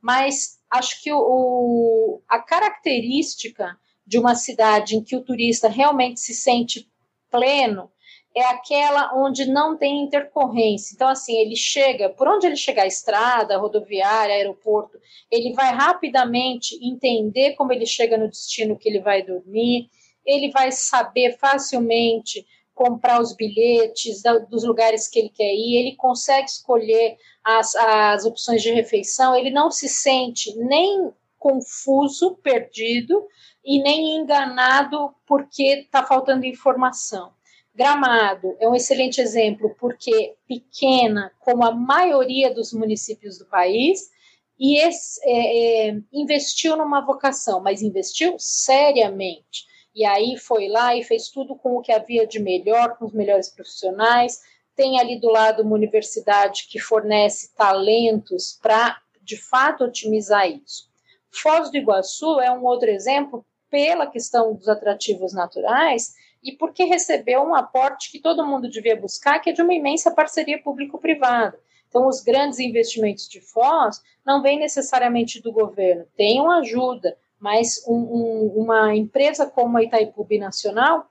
Mas 0.01 0.59
acho 0.69 1.01
que 1.01 1.11
o, 1.11 2.21
a 2.27 2.39
característica 2.39 3.77
de 4.09 4.17
uma 4.17 4.33
cidade 4.33 4.95
em 4.95 5.03
que 5.03 5.15
o 5.15 5.21
turista 5.21 5.69
realmente 5.69 6.19
se 6.19 6.33
sente 6.33 6.89
pleno 7.29 7.91
é 8.35 8.41
aquela 8.41 9.15
onde 9.15 9.45
não 9.45 9.77
tem 9.77 10.03
intercorrência. 10.03 10.95
Então, 10.95 11.07
assim, 11.07 11.37
ele 11.37 11.55
chega, 11.55 12.09
por 12.09 12.27
onde 12.27 12.47
ele 12.47 12.55
chegar, 12.55 12.87
estrada, 12.87 13.57
rodoviária, 13.59 14.33
aeroporto, 14.33 14.97
ele 15.29 15.53
vai 15.53 15.71
rapidamente 15.71 16.75
entender 16.81 17.53
como 17.53 17.71
ele 17.71 17.85
chega 17.85 18.17
no 18.17 18.27
destino 18.27 18.77
que 18.77 18.89
ele 18.89 18.99
vai 18.99 19.21
dormir, 19.21 19.89
ele 20.25 20.49
vai 20.49 20.71
saber 20.71 21.37
facilmente 21.37 22.43
comprar 22.73 23.21
os 23.21 23.35
bilhetes 23.35 24.23
dos 24.49 24.63
lugares 24.63 25.07
que 25.07 25.19
ele 25.19 25.29
quer 25.29 25.53
ir, 25.53 25.77
ele 25.77 25.95
consegue 25.95 26.49
escolher 26.49 27.15
as, 27.43 27.75
as 27.75 28.25
opções 28.25 28.63
de 28.63 28.71
refeição, 28.71 29.35
ele 29.35 29.51
não 29.51 29.69
se 29.69 29.87
sente 29.87 30.55
nem 30.57 31.11
confuso, 31.37 32.35
perdido 32.41 33.25
e 33.69 33.79
nem 33.83 34.15
enganado 34.15 35.13
porque 35.27 35.81
está 35.81 36.03
faltando 36.03 36.43
informação. 36.43 37.31
Gramado 37.71 38.57
é 38.59 38.67
um 38.67 38.73
excelente 38.73 39.21
exemplo 39.21 39.75
porque 39.79 40.35
pequena, 40.47 41.31
como 41.37 41.63
a 41.63 41.71
maioria 41.71 42.51
dos 42.51 42.73
municípios 42.73 43.37
do 43.37 43.45
país, 43.45 44.09
e 44.57 44.79
esse, 44.79 45.21
é, 45.23 45.89
é, 45.89 45.97
investiu 46.11 46.75
numa 46.75 47.05
vocação, 47.05 47.61
mas 47.61 47.83
investiu 47.83 48.35
seriamente. 48.39 49.67
E 49.93 50.03
aí 50.03 50.35
foi 50.35 50.67
lá 50.67 50.95
e 50.95 51.03
fez 51.03 51.29
tudo 51.29 51.55
com 51.55 51.77
o 51.77 51.81
que 51.81 51.91
havia 51.91 52.25
de 52.25 52.39
melhor, 52.39 52.97
com 52.97 53.05
os 53.05 53.13
melhores 53.13 53.49
profissionais. 53.49 54.41
Tem 54.75 54.99
ali 54.99 55.19
do 55.19 55.29
lado 55.29 55.61
uma 55.61 55.75
universidade 55.75 56.65
que 56.67 56.79
fornece 56.79 57.53
talentos 57.53 58.57
para, 58.59 58.99
de 59.21 59.37
fato, 59.37 59.83
otimizar 59.83 60.49
isso. 60.49 60.89
Foz 61.31 61.69
do 61.69 61.77
Iguaçu 61.77 62.39
é 62.39 62.51
um 62.51 62.65
outro 62.65 62.89
exemplo 62.89 63.45
pela 63.69 64.07
questão 64.07 64.53
dos 64.53 64.67
atrativos 64.67 65.33
naturais 65.33 66.15
e 66.43 66.53
porque 66.53 66.83
recebeu 66.83 67.41
um 67.41 67.53
aporte 67.53 68.11
que 68.11 68.19
todo 68.19 68.45
mundo 68.45 68.69
devia 68.69 68.95
buscar, 68.95 69.39
que 69.39 69.49
é 69.49 69.53
de 69.53 69.61
uma 69.61 69.73
imensa 69.73 70.11
parceria 70.11 70.61
público-privada. 70.61 71.59
Então, 71.87 72.07
os 72.07 72.21
grandes 72.21 72.59
investimentos 72.59 73.27
de 73.27 73.41
Foz 73.41 74.01
não 74.25 74.41
vêm 74.41 74.59
necessariamente 74.59 75.41
do 75.41 75.51
governo, 75.51 76.05
uma 76.17 76.59
ajuda, 76.59 77.17
mas 77.39 77.83
um, 77.87 77.95
um, 77.95 78.53
uma 78.55 78.95
empresa 78.95 79.47
como 79.47 79.77
a 79.77 79.83
Itaipu 79.83 80.27
Nacional 80.37 81.09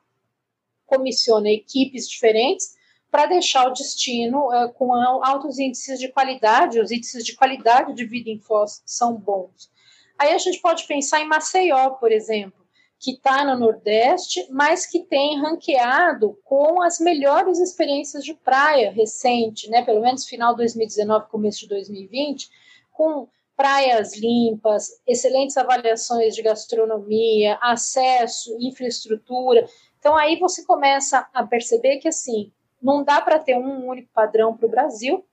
comissiona 0.87 1.51
equipes 1.51 2.09
diferentes 2.09 2.77
para 3.11 3.27
deixar 3.27 3.67
o 3.67 3.73
destino 3.73 4.49
uh, 4.49 4.73
com 4.75 4.95
altos 4.95 5.59
índices 5.59 5.99
de 5.99 6.09
qualidade, 6.09 6.81
os 6.81 6.91
índices 6.91 7.25
de 7.25 7.35
qualidade 7.35 7.95
de 7.95 8.05
vida 8.05 8.31
em 8.31 8.39
Foz 8.39 8.83
são 8.85 9.15
bons. 9.15 9.71
Aí 10.19 10.33
a 10.33 10.39
gente 10.39 10.61
pode 10.61 10.87
pensar 10.87 11.21
em 11.21 11.29
Maceió, 11.29 11.91
por 11.91 12.11
exemplo, 12.11 12.67
que 12.99 13.13
está 13.13 13.45
no 13.45 13.59
Nordeste, 13.59 14.47
mas 14.51 14.85
que 14.85 15.05
tem 15.05 15.41
ranqueado 15.41 16.37
com 16.45 16.83
as 16.83 16.99
melhores 16.99 17.61
experiências 17.61 18.25
de 18.25 18.35
praia 18.35 18.91
recente, 18.91 19.71
né? 19.71 19.85
Pelo 19.85 20.01
menos 20.01 20.27
final 20.27 20.53
de 20.53 20.59
2019, 20.59 21.29
começo 21.29 21.61
de 21.61 21.69
2020, 21.69 22.51
com 22.93 23.29
praias 23.57 24.17
limpas, 24.17 25.01
excelentes 25.07 25.57
avaliações 25.57 26.35
de 26.35 26.43
gastronomia, 26.43 27.59
acesso, 27.61 28.57
infraestrutura. 28.61 29.69
Então 29.99 30.17
aí 30.17 30.39
você 30.39 30.65
começa 30.65 31.29
a 31.33 31.45
perceber 31.45 31.99
que 31.99 32.09
assim 32.09 32.53
não 32.81 33.03
dá 33.03 33.21
para 33.21 33.39
ter 33.39 33.57
um 33.57 33.87
único 33.87 34.09
padrão 34.13 34.57
para 34.57 34.67
o 34.67 34.71
Brasil, 34.71 35.25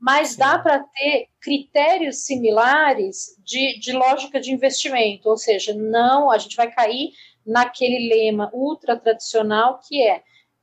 mas 0.00 0.34
dá 0.34 0.58
para 0.58 0.78
ter 0.78 1.28
critérios 1.40 2.24
similares 2.24 3.36
de, 3.44 3.78
de 3.78 3.92
lógica 3.92 4.40
de 4.40 4.50
investimento, 4.50 5.28
ou 5.28 5.36
seja, 5.36 5.74
não, 5.74 6.30
a 6.30 6.38
gente 6.38 6.56
vai 6.56 6.72
cair 6.72 7.10
naquele 7.46 8.08
lema 8.08 8.50
ultra 8.54 8.96
tradicional 8.96 9.78
que 9.86 10.02
é 10.02 10.22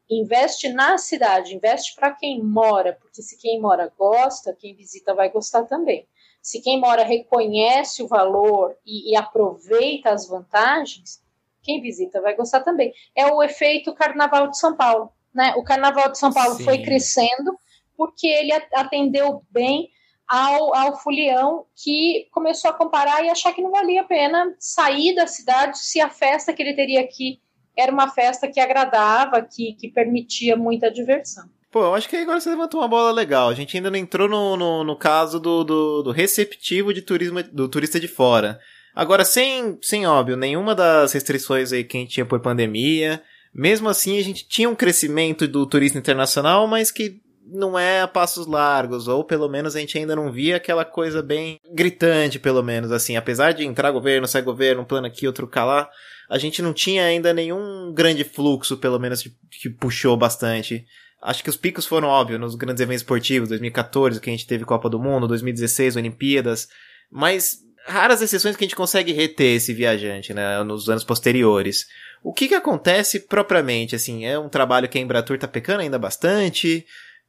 investe 0.10 0.70
na 0.70 0.98
cidade, 0.98 1.54
investe 1.54 1.94
para 1.96 2.14
quem 2.14 2.42
mora, 2.42 2.98
porque 3.00 3.22
se 3.22 3.38
quem 3.38 3.62
mora 3.62 3.92
gosta, 3.98 4.56
quem 4.58 4.74
visita 4.74 5.14
vai 5.14 5.30
gostar 5.30 5.66
também. 5.66 6.08
Se 6.42 6.62
quem 6.62 6.80
mora 6.80 7.04
reconhece 7.04 8.02
o 8.02 8.08
valor 8.08 8.76
e, 8.86 9.12
e 9.12 9.16
aproveita 9.18 10.12
as 10.12 10.28
vantagens, 10.28 11.22
quem 11.62 11.82
visita 11.82 12.22
vai 12.22 12.36
gostar 12.36 12.62
também. 12.62 12.94
É 13.14 13.28
o 13.28 13.44
efeito 13.44 13.94
Carnaval 13.94 14.48
de 14.48 14.58
São 14.58 14.76
Paulo. 14.76 15.12
Né? 15.34 15.54
O 15.58 15.64
Carnaval 15.64 16.10
de 16.10 16.18
São 16.18 16.32
Paulo 16.32 16.56
Sim. 16.56 16.64
foi 16.64 16.82
crescendo 16.82 17.60
porque 17.98 18.28
ele 18.28 18.52
atendeu 18.74 19.42
bem 19.50 19.90
ao, 20.28 20.76
ao 20.76 21.00
fulião 21.00 21.66
que 21.76 22.28
começou 22.32 22.70
a 22.70 22.74
comparar 22.74 23.24
e 23.24 23.30
achar 23.30 23.54
que 23.54 23.62
não 23.62 23.72
valia 23.72 24.02
a 24.02 24.06
pena 24.06 24.54
sair 24.60 25.16
da 25.16 25.26
cidade 25.26 25.80
se 25.80 26.00
a 26.00 26.10
festa 26.10 26.54
que 26.54 26.62
ele 26.62 26.76
teria 26.76 27.02
aqui 27.02 27.40
era 27.76 27.92
uma 27.92 28.10
festa 28.10 28.48
que 28.48 28.60
agradava, 28.60 29.42
que, 29.42 29.74
que 29.80 29.88
permitia 29.88 30.56
muita 30.58 30.92
diversão. 30.92 31.48
Pô, 31.72 31.84
eu 31.84 31.94
acho 31.94 32.10
que 32.10 32.16
agora 32.16 32.40
você 32.40 32.50
levantou 32.50 32.82
uma 32.82 32.88
bola 32.88 33.12
legal. 33.12 33.50
A 33.50 33.54
gente 33.54 33.78
ainda 33.78 33.92
não 33.92 33.98
entrou 33.98 34.28
no, 34.28 34.58
no, 34.58 34.84
no 34.84 34.96
caso 34.98 35.40
do, 35.40 35.64
do, 35.64 36.02
do, 36.02 36.12
receptivo 36.12 36.94
de 36.94 37.02
turismo 37.02 37.44
do 37.44 37.70
turista 37.70 38.00
de 38.00 38.08
fora. 38.08 38.60
Agora, 38.96 39.24
sem, 39.24 39.78
sem 39.82 40.08
óbvio, 40.08 40.36
nenhuma 40.36 40.74
das 40.74 41.14
restrições 41.14 41.72
aí 41.72 41.84
que 41.84 41.98
a 41.98 42.00
gente 42.00 42.14
tinha 42.14 42.26
por 42.26 42.40
pandemia. 42.40 43.22
Mesmo 43.54 43.90
assim, 43.90 44.18
a 44.18 44.24
gente 44.24 44.48
tinha 44.48 44.70
um 44.70 44.76
crescimento 44.76 45.48
do 45.48 45.68
turismo 45.68 46.00
internacional, 46.00 46.68
mas 46.68 46.90
que 46.90 47.22
não 47.50 47.78
é 47.78 48.02
a 48.02 48.08
passos 48.08 48.46
largos, 48.46 49.08
ou 49.08 49.24
pelo 49.24 49.48
menos 49.48 49.76
a 49.76 49.80
gente 49.80 49.98
ainda 49.98 50.16
não 50.16 50.32
via 50.32 50.58
aquela 50.58 50.84
coisa 50.84 51.22
bem 51.22 51.60
gritante, 51.74 52.40
pelo 52.40 52.62
menos, 52.62 52.92
assim, 52.92 53.16
apesar 53.16 53.54
de 53.54 53.64
entrar 53.64 53.92
governo, 53.92 54.28
sair 54.28 54.42
governo, 54.42 54.82
um 54.82 54.86
plano 54.86 55.08
aqui, 55.08 55.26
outro 55.26 55.48
cá 55.48 55.64
lá, 55.64 55.90
a 56.30 56.38
gente 56.38 56.62
não 56.62 56.74
tinha 56.74 57.04
ainda 57.04 57.34
nenhum 57.34 57.94
grande 57.94 58.24
fluxo, 58.24 58.78
pelo 58.78 59.00
menos, 59.00 59.24
que 59.24 59.70
puxou 59.70 60.18
bastante. 60.18 60.86
Acho 61.22 61.44
que 61.44 61.50
os 61.50 61.58
picos 61.58 61.86
foram 61.86 62.08
óbvios 62.08 62.40
nos 62.40 62.56
grandes 62.56 62.82
eventos 62.82 63.02
esportivos, 63.02 63.50
2014, 63.50 64.20
que 64.20 64.30
a 64.30 64.34
gente 64.34 64.46
teve 64.46 64.66
Copa 64.66 64.90
do 64.90 65.00
Mundo, 65.00 65.28
2016, 65.28 65.96
Olimpíadas, 65.96 66.68
mas 67.10 67.60
raras 67.86 68.22
exceções 68.22 68.56
que 68.56 68.64
a 68.66 68.68
gente 68.68 68.76
consegue 68.76 69.14
reter 69.14 69.56
esse 69.56 69.74
viajante, 69.74 70.34
né, 70.34 70.62
nos 70.64 70.90
anos 70.90 71.06
posteriores. 71.06 71.86
O 72.22 72.34
que 72.34 72.50
que 72.50 72.56
acontece 72.56 73.22
propriamente, 73.22 73.96
assim, 73.96 74.26
é 74.26 74.38
um 74.38 74.50
trabalho 74.50 74.90
que 74.90 74.98
a 74.98 75.02
Embratur 75.02 75.38
tá 75.40 75.48
pecando 75.48 75.82
ainda 75.82 75.98
bastante? 75.98 76.86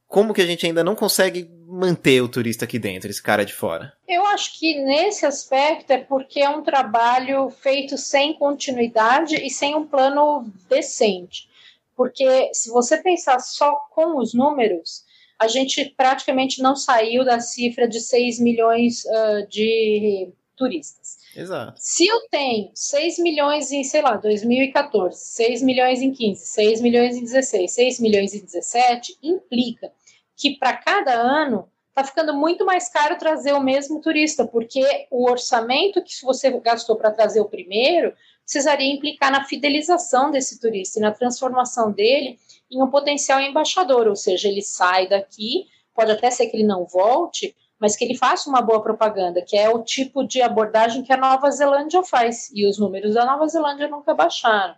Como 0.08 0.32
que 0.32 0.40
a 0.40 0.46
gente 0.46 0.66
ainda 0.66 0.82
não 0.82 0.96
consegue 0.96 1.48
manter 1.66 2.22
o 2.22 2.28
turista 2.28 2.64
aqui 2.64 2.78
dentro, 2.78 3.10
esse 3.10 3.22
cara 3.22 3.44
de 3.44 3.52
fora? 3.52 3.92
Eu 4.08 4.24
acho 4.26 4.58
que 4.58 4.82
nesse 4.82 5.26
aspecto 5.26 5.90
é 5.92 5.98
porque 5.98 6.40
é 6.40 6.48
um 6.48 6.62
trabalho 6.62 7.50
feito 7.50 7.98
sem 7.98 8.32
continuidade 8.32 9.36
e 9.36 9.50
sem 9.50 9.74
um 9.74 9.86
plano 9.86 10.50
decente. 10.68 11.46
Porque 11.94 12.50
se 12.54 12.70
você 12.70 12.96
pensar 12.96 13.38
só 13.40 13.70
com 13.90 14.18
os 14.18 14.32
números, 14.32 15.04
a 15.38 15.46
gente 15.46 15.92
praticamente 15.94 16.62
não 16.62 16.74
saiu 16.74 17.22
da 17.22 17.38
cifra 17.38 17.86
de 17.86 18.00
6 18.00 18.40
milhões 18.40 19.04
uh, 19.04 19.46
de 19.48 20.32
turistas. 20.56 21.18
Exato. 21.36 21.74
Se 21.76 22.06
eu 22.06 22.20
tenho 22.30 22.70
6 22.74 23.18
milhões 23.18 23.70
em, 23.70 23.84
sei 23.84 24.02
lá, 24.02 24.16
2014, 24.16 25.16
6 25.16 25.62
milhões 25.62 26.00
em 26.00 26.12
15, 26.12 26.46
6 26.46 26.80
milhões 26.80 27.16
em 27.16 27.22
16, 27.22 27.70
6 27.70 28.00
milhões 28.00 28.34
em 28.34 28.44
17, 28.44 29.18
implica 29.22 29.92
que 30.38 30.56
para 30.56 30.76
cada 30.76 31.12
ano 31.12 31.68
está 31.88 32.04
ficando 32.04 32.32
muito 32.32 32.64
mais 32.64 32.88
caro 32.88 33.18
trazer 33.18 33.52
o 33.52 33.60
mesmo 33.60 34.00
turista, 34.00 34.46
porque 34.46 34.80
o 35.10 35.28
orçamento 35.28 36.02
que 36.02 36.14
você 36.22 36.48
gastou 36.60 36.94
para 36.94 37.10
trazer 37.10 37.40
o 37.40 37.48
primeiro 37.48 38.14
precisaria 38.44 38.94
implicar 38.94 39.32
na 39.32 39.44
fidelização 39.44 40.30
desse 40.30 40.60
turista 40.60 40.98
e 40.98 41.02
na 41.02 41.10
transformação 41.10 41.90
dele 41.90 42.38
em 42.70 42.80
um 42.80 42.88
potencial 42.88 43.40
embaixador, 43.40 44.06
ou 44.06 44.14
seja, 44.14 44.48
ele 44.48 44.62
sai 44.62 45.08
daqui, 45.08 45.66
pode 45.92 46.12
até 46.12 46.30
ser 46.30 46.46
que 46.46 46.56
ele 46.56 46.66
não 46.66 46.86
volte, 46.86 47.54
mas 47.78 47.96
que 47.96 48.04
ele 48.04 48.16
faça 48.16 48.48
uma 48.48 48.62
boa 48.62 48.82
propaganda, 48.82 49.42
que 49.42 49.56
é 49.56 49.68
o 49.68 49.82
tipo 49.82 50.24
de 50.24 50.40
abordagem 50.40 51.02
que 51.02 51.12
a 51.12 51.16
Nova 51.16 51.50
Zelândia 51.50 52.02
faz, 52.04 52.50
e 52.54 52.66
os 52.66 52.78
números 52.78 53.14
da 53.14 53.24
Nova 53.24 53.46
Zelândia 53.48 53.88
nunca 53.88 54.14
baixaram. 54.14 54.74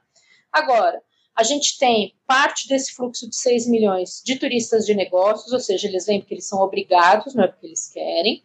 Agora, 0.51 1.03
a 1.41 1.43
gente 1.43 1.79
tem 1.79 2.15
parte 2.27 2.69
desse 2.69 2.93
fluxo 2.93 3.27
de 3.27 3.35
6 3.35 3.67
milhões 3.67 4.21
de 4.23 4.37
turistas 4.37 4.85
de 4.85 4.95
negócios, 4.95 5.51
ou 5.55 5.59
seja, 5.59 5.89
eles 5.89 6.05
vêm 6.05 6.21
porque 6.21 6.35
eles 6.35 6.47
são 6.47 6.61
obrigados, 6.61 7.35
não 7.35 7.45
é 7.45 7.49
porque 7.49 7.67
eles 7.67 7.91
querem. 7.91 8.45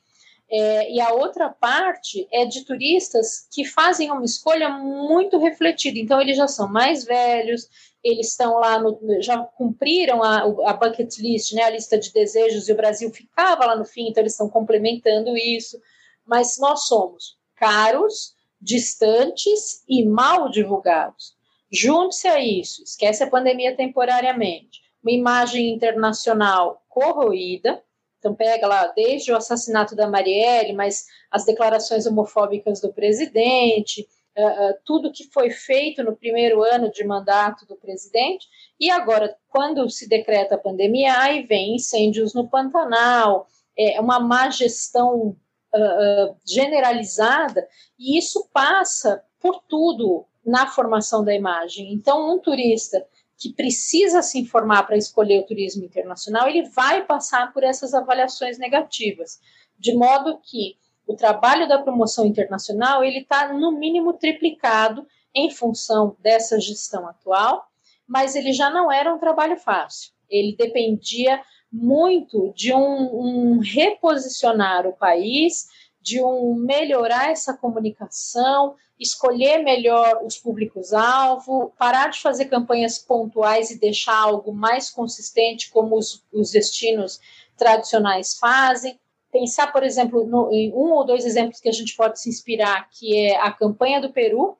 É, 0.49 0.89
e 0.93 1.01
a 1.01 1.11
outra 1.11 1.49
parte 1.49 2.25
é 2.31 2.45
de 2.45 2.63
turistas 2.63 3.49
que 3.51 3.65
fazem 3.65 4.09
uma 4.11 4.23
escolha 4.23 4.69
muito 4.69 5.37
refletida. 5.37 5.99
Então, 5.99 6.21
eles 6.21 6.37
já 6.37 6.47
são 6.47 6.71
mais 6.71 7.03
velhos, 7.03 7.67
eles 8.01 8.29
estão 8.29 8.59
lá, 8.59 8.79
no, 8.79 8.97
já 9.21 9.39
cumpriram 9.39 10.23
a, 10.23 10.43
a 10.69 10.73
bucket 10.73 11.17
list, 11.17 11.51
né, 11.51 11.63
a 11.63 11.71
lista 11.71 11.97
de 11.97 12.13
desejos, 12.13 12.69
e 12.69 12.71
o 12.71 12.77
Brasil 12.77 13.11
ficava 13.11 13.65
lá 13.65 13.75
no 13.75 13.83
fim, 13.83 14.07
então 14.07 14.21
eles 14.21 14.31
estão 14.33 14.47
complementando 14.47 15.35
isso. 15.35 15.77
Mas 16.25 16.57
nós 16.57 16.87
somos 16.87 17.37
caros, 17.57 18.33
distantes 18.61 19.83
e 19.85 20.05
mal 20.05 20.49
divulgados. 20.49 21.34
Junte-se 21.75 22.27
a 22.27 22.39
isso, 22.39 22.83
esquece 22.83 23.23
a 23.23 23.29
pandemia 23.29 23.75
temporariamente. 23.75 24.81
Uma 25.03 25.11
imagem 25.11 25.73
internacional 25.73 26.81
corroída, 26.87 27.83
então 28.17 28.33
pega 28.33 28.65
lá 28.65 28.87
desde 28.87 29.31
o 29.31 29.35
assassinato 29.35 29.95
da 29.95 30.07
Marielle, 30.07 30.73
mas 30.73 31.05
as 31.29 31.43
declarações 31.45 32.05
homofóbicas 32.05 32.79
do 32.79 32.93
presidente, 32.93 34.07
uh, 34.37 34.69
uh, 34.71 34.73
tudo 34.85 35.11
que 35.11 35.25
foi 35.31 35.51
feito 35.51 36.01
no 36.01 36.15
primeiro 36.15 36.63
ano 36.63 36.89
de 36.89 37.03
mandato 37.03 37.65
do 37.65 37.75
presidente, 37.75 38.47
e 38.79 38.89
agora, 38.89 39.37
quando 39.49 39.89
se 39.89 40.07
decreta 40.07 40.55
a 40.55 40.59
pandemia, 40.59 41.19
aí 41.19 41.43
vem 41.43 41.75
incêndios 41.75 42.33
no 42.33 42.47
Pantanal, 42.47 43.47
é 43.77 43.99
uma 43.99 44.19
má 44.19 44.49
gestão 44.49 45.35
uh, 45.75 46.35
generalizada, 46.47 47.67
e 47.99 48.17
isso 48.17 48.49
passa 48.53 49.21
por 49.39 49.61
tudo 49.67 50.25
na 50.45 50.67
formação 50.67 51.23
da 51.23 51.33
imagem. 51.33 51.91
Então, 51.93 52.33
um 52.33 52.39
turista 52.39 53.05
que 53.37 53.51
precisa 53.53 54.21
se 54.21 54.39
informar 54.39 54.83
para 54.83 54.97
escolher 54.97 55.39
o 55.39 55.45
turismo 55.45 55.83
internacional, 55.83 56.47
ele 56.47 56.69
vai 56.69 57.05
passar 57.05 57.51
por 57.51 57.63
essas 57.63 57.93
avaliações 57.93 58.57
negativas, 58.57 59.39
de 59.77 59.93
modo 59.93 60.39
que 60.41 60.77
o 61.05 61.15
trabalho 61.15 61.67
da 61.67 61.81
promoção 61.81 62.25
internacional 62.25 63.03
ele 63.03 63.19
está 63.19 63.53
no 63.53 63.71
mínimo 63.71 64.13
triplicado 64.13 65.05
em 65.33 65.49
função 65.51 66.15
dessa 66.19 66.59
gestão 66.59 67.07
atual, 67.07 67.67
mas 68.07 68.35
ele 68.35 68.53
já 68.53 68.69
não 68.69 68.91
era 68.91 69.13
um 69.13 69.19
trabalho 69.19 69.57
fácil. 69.57 70.13
Ele 70.29 70.55
dependia 70.57 71.41
muito 71.71 72.53
de 72.55 72.73
um, 72.73 72.77
um 72.77 73.59
reposicionar 73.59 74.87
o 74.87 74.93
país, 74.93 75.67
de 76.01 76.23
um 76.23 76.55
melhorar 76.55 77.31
essa 77.31 77.55
comunicação, 77.55 78.75
escolher 78.99 79.59
melhor 79.59 80.21
os 80.23 80.37
públicos-alvo, 80.37 81.73
parar 81.77 82.09
de 82.09 82.21
fazer 82.21 82.45
campanhas 82.45 82.97
pontuais 82.97 83.69
e 83.71 83.79
deixar 83.79 84.17
algo 84.17 84.53
mais 84.53 84.89
consistente, 84.89 85.69
como 85.69 85.97
os, 85.97 86.23
os 86.31 86.51
destinos 86.51 87.19
tradicionais 87.57 88.37
fazem. 88.37 88.99
Pensar, 89.31 89.71
por 89.71 89.83
exemplo, 89.83 90.25
no, 90.25 90.51
em 90.53 90.71
um 90.73 90.93
ou 90.93 91.05
dois 91.05 91.25
exemplos 91.25 91.59
que 91.59 91.67
a 91.67 91.73
gente 91.73 91.95
pode 91.95 92.19
se 92.21 92.29
inspirar, 92.29 92.89
que 92.89 93.17
é 93.17 93.35
a 93.39 93.51
campanha 93.51 93.99
do 93.99 94.13
Peru, 94.13 94.57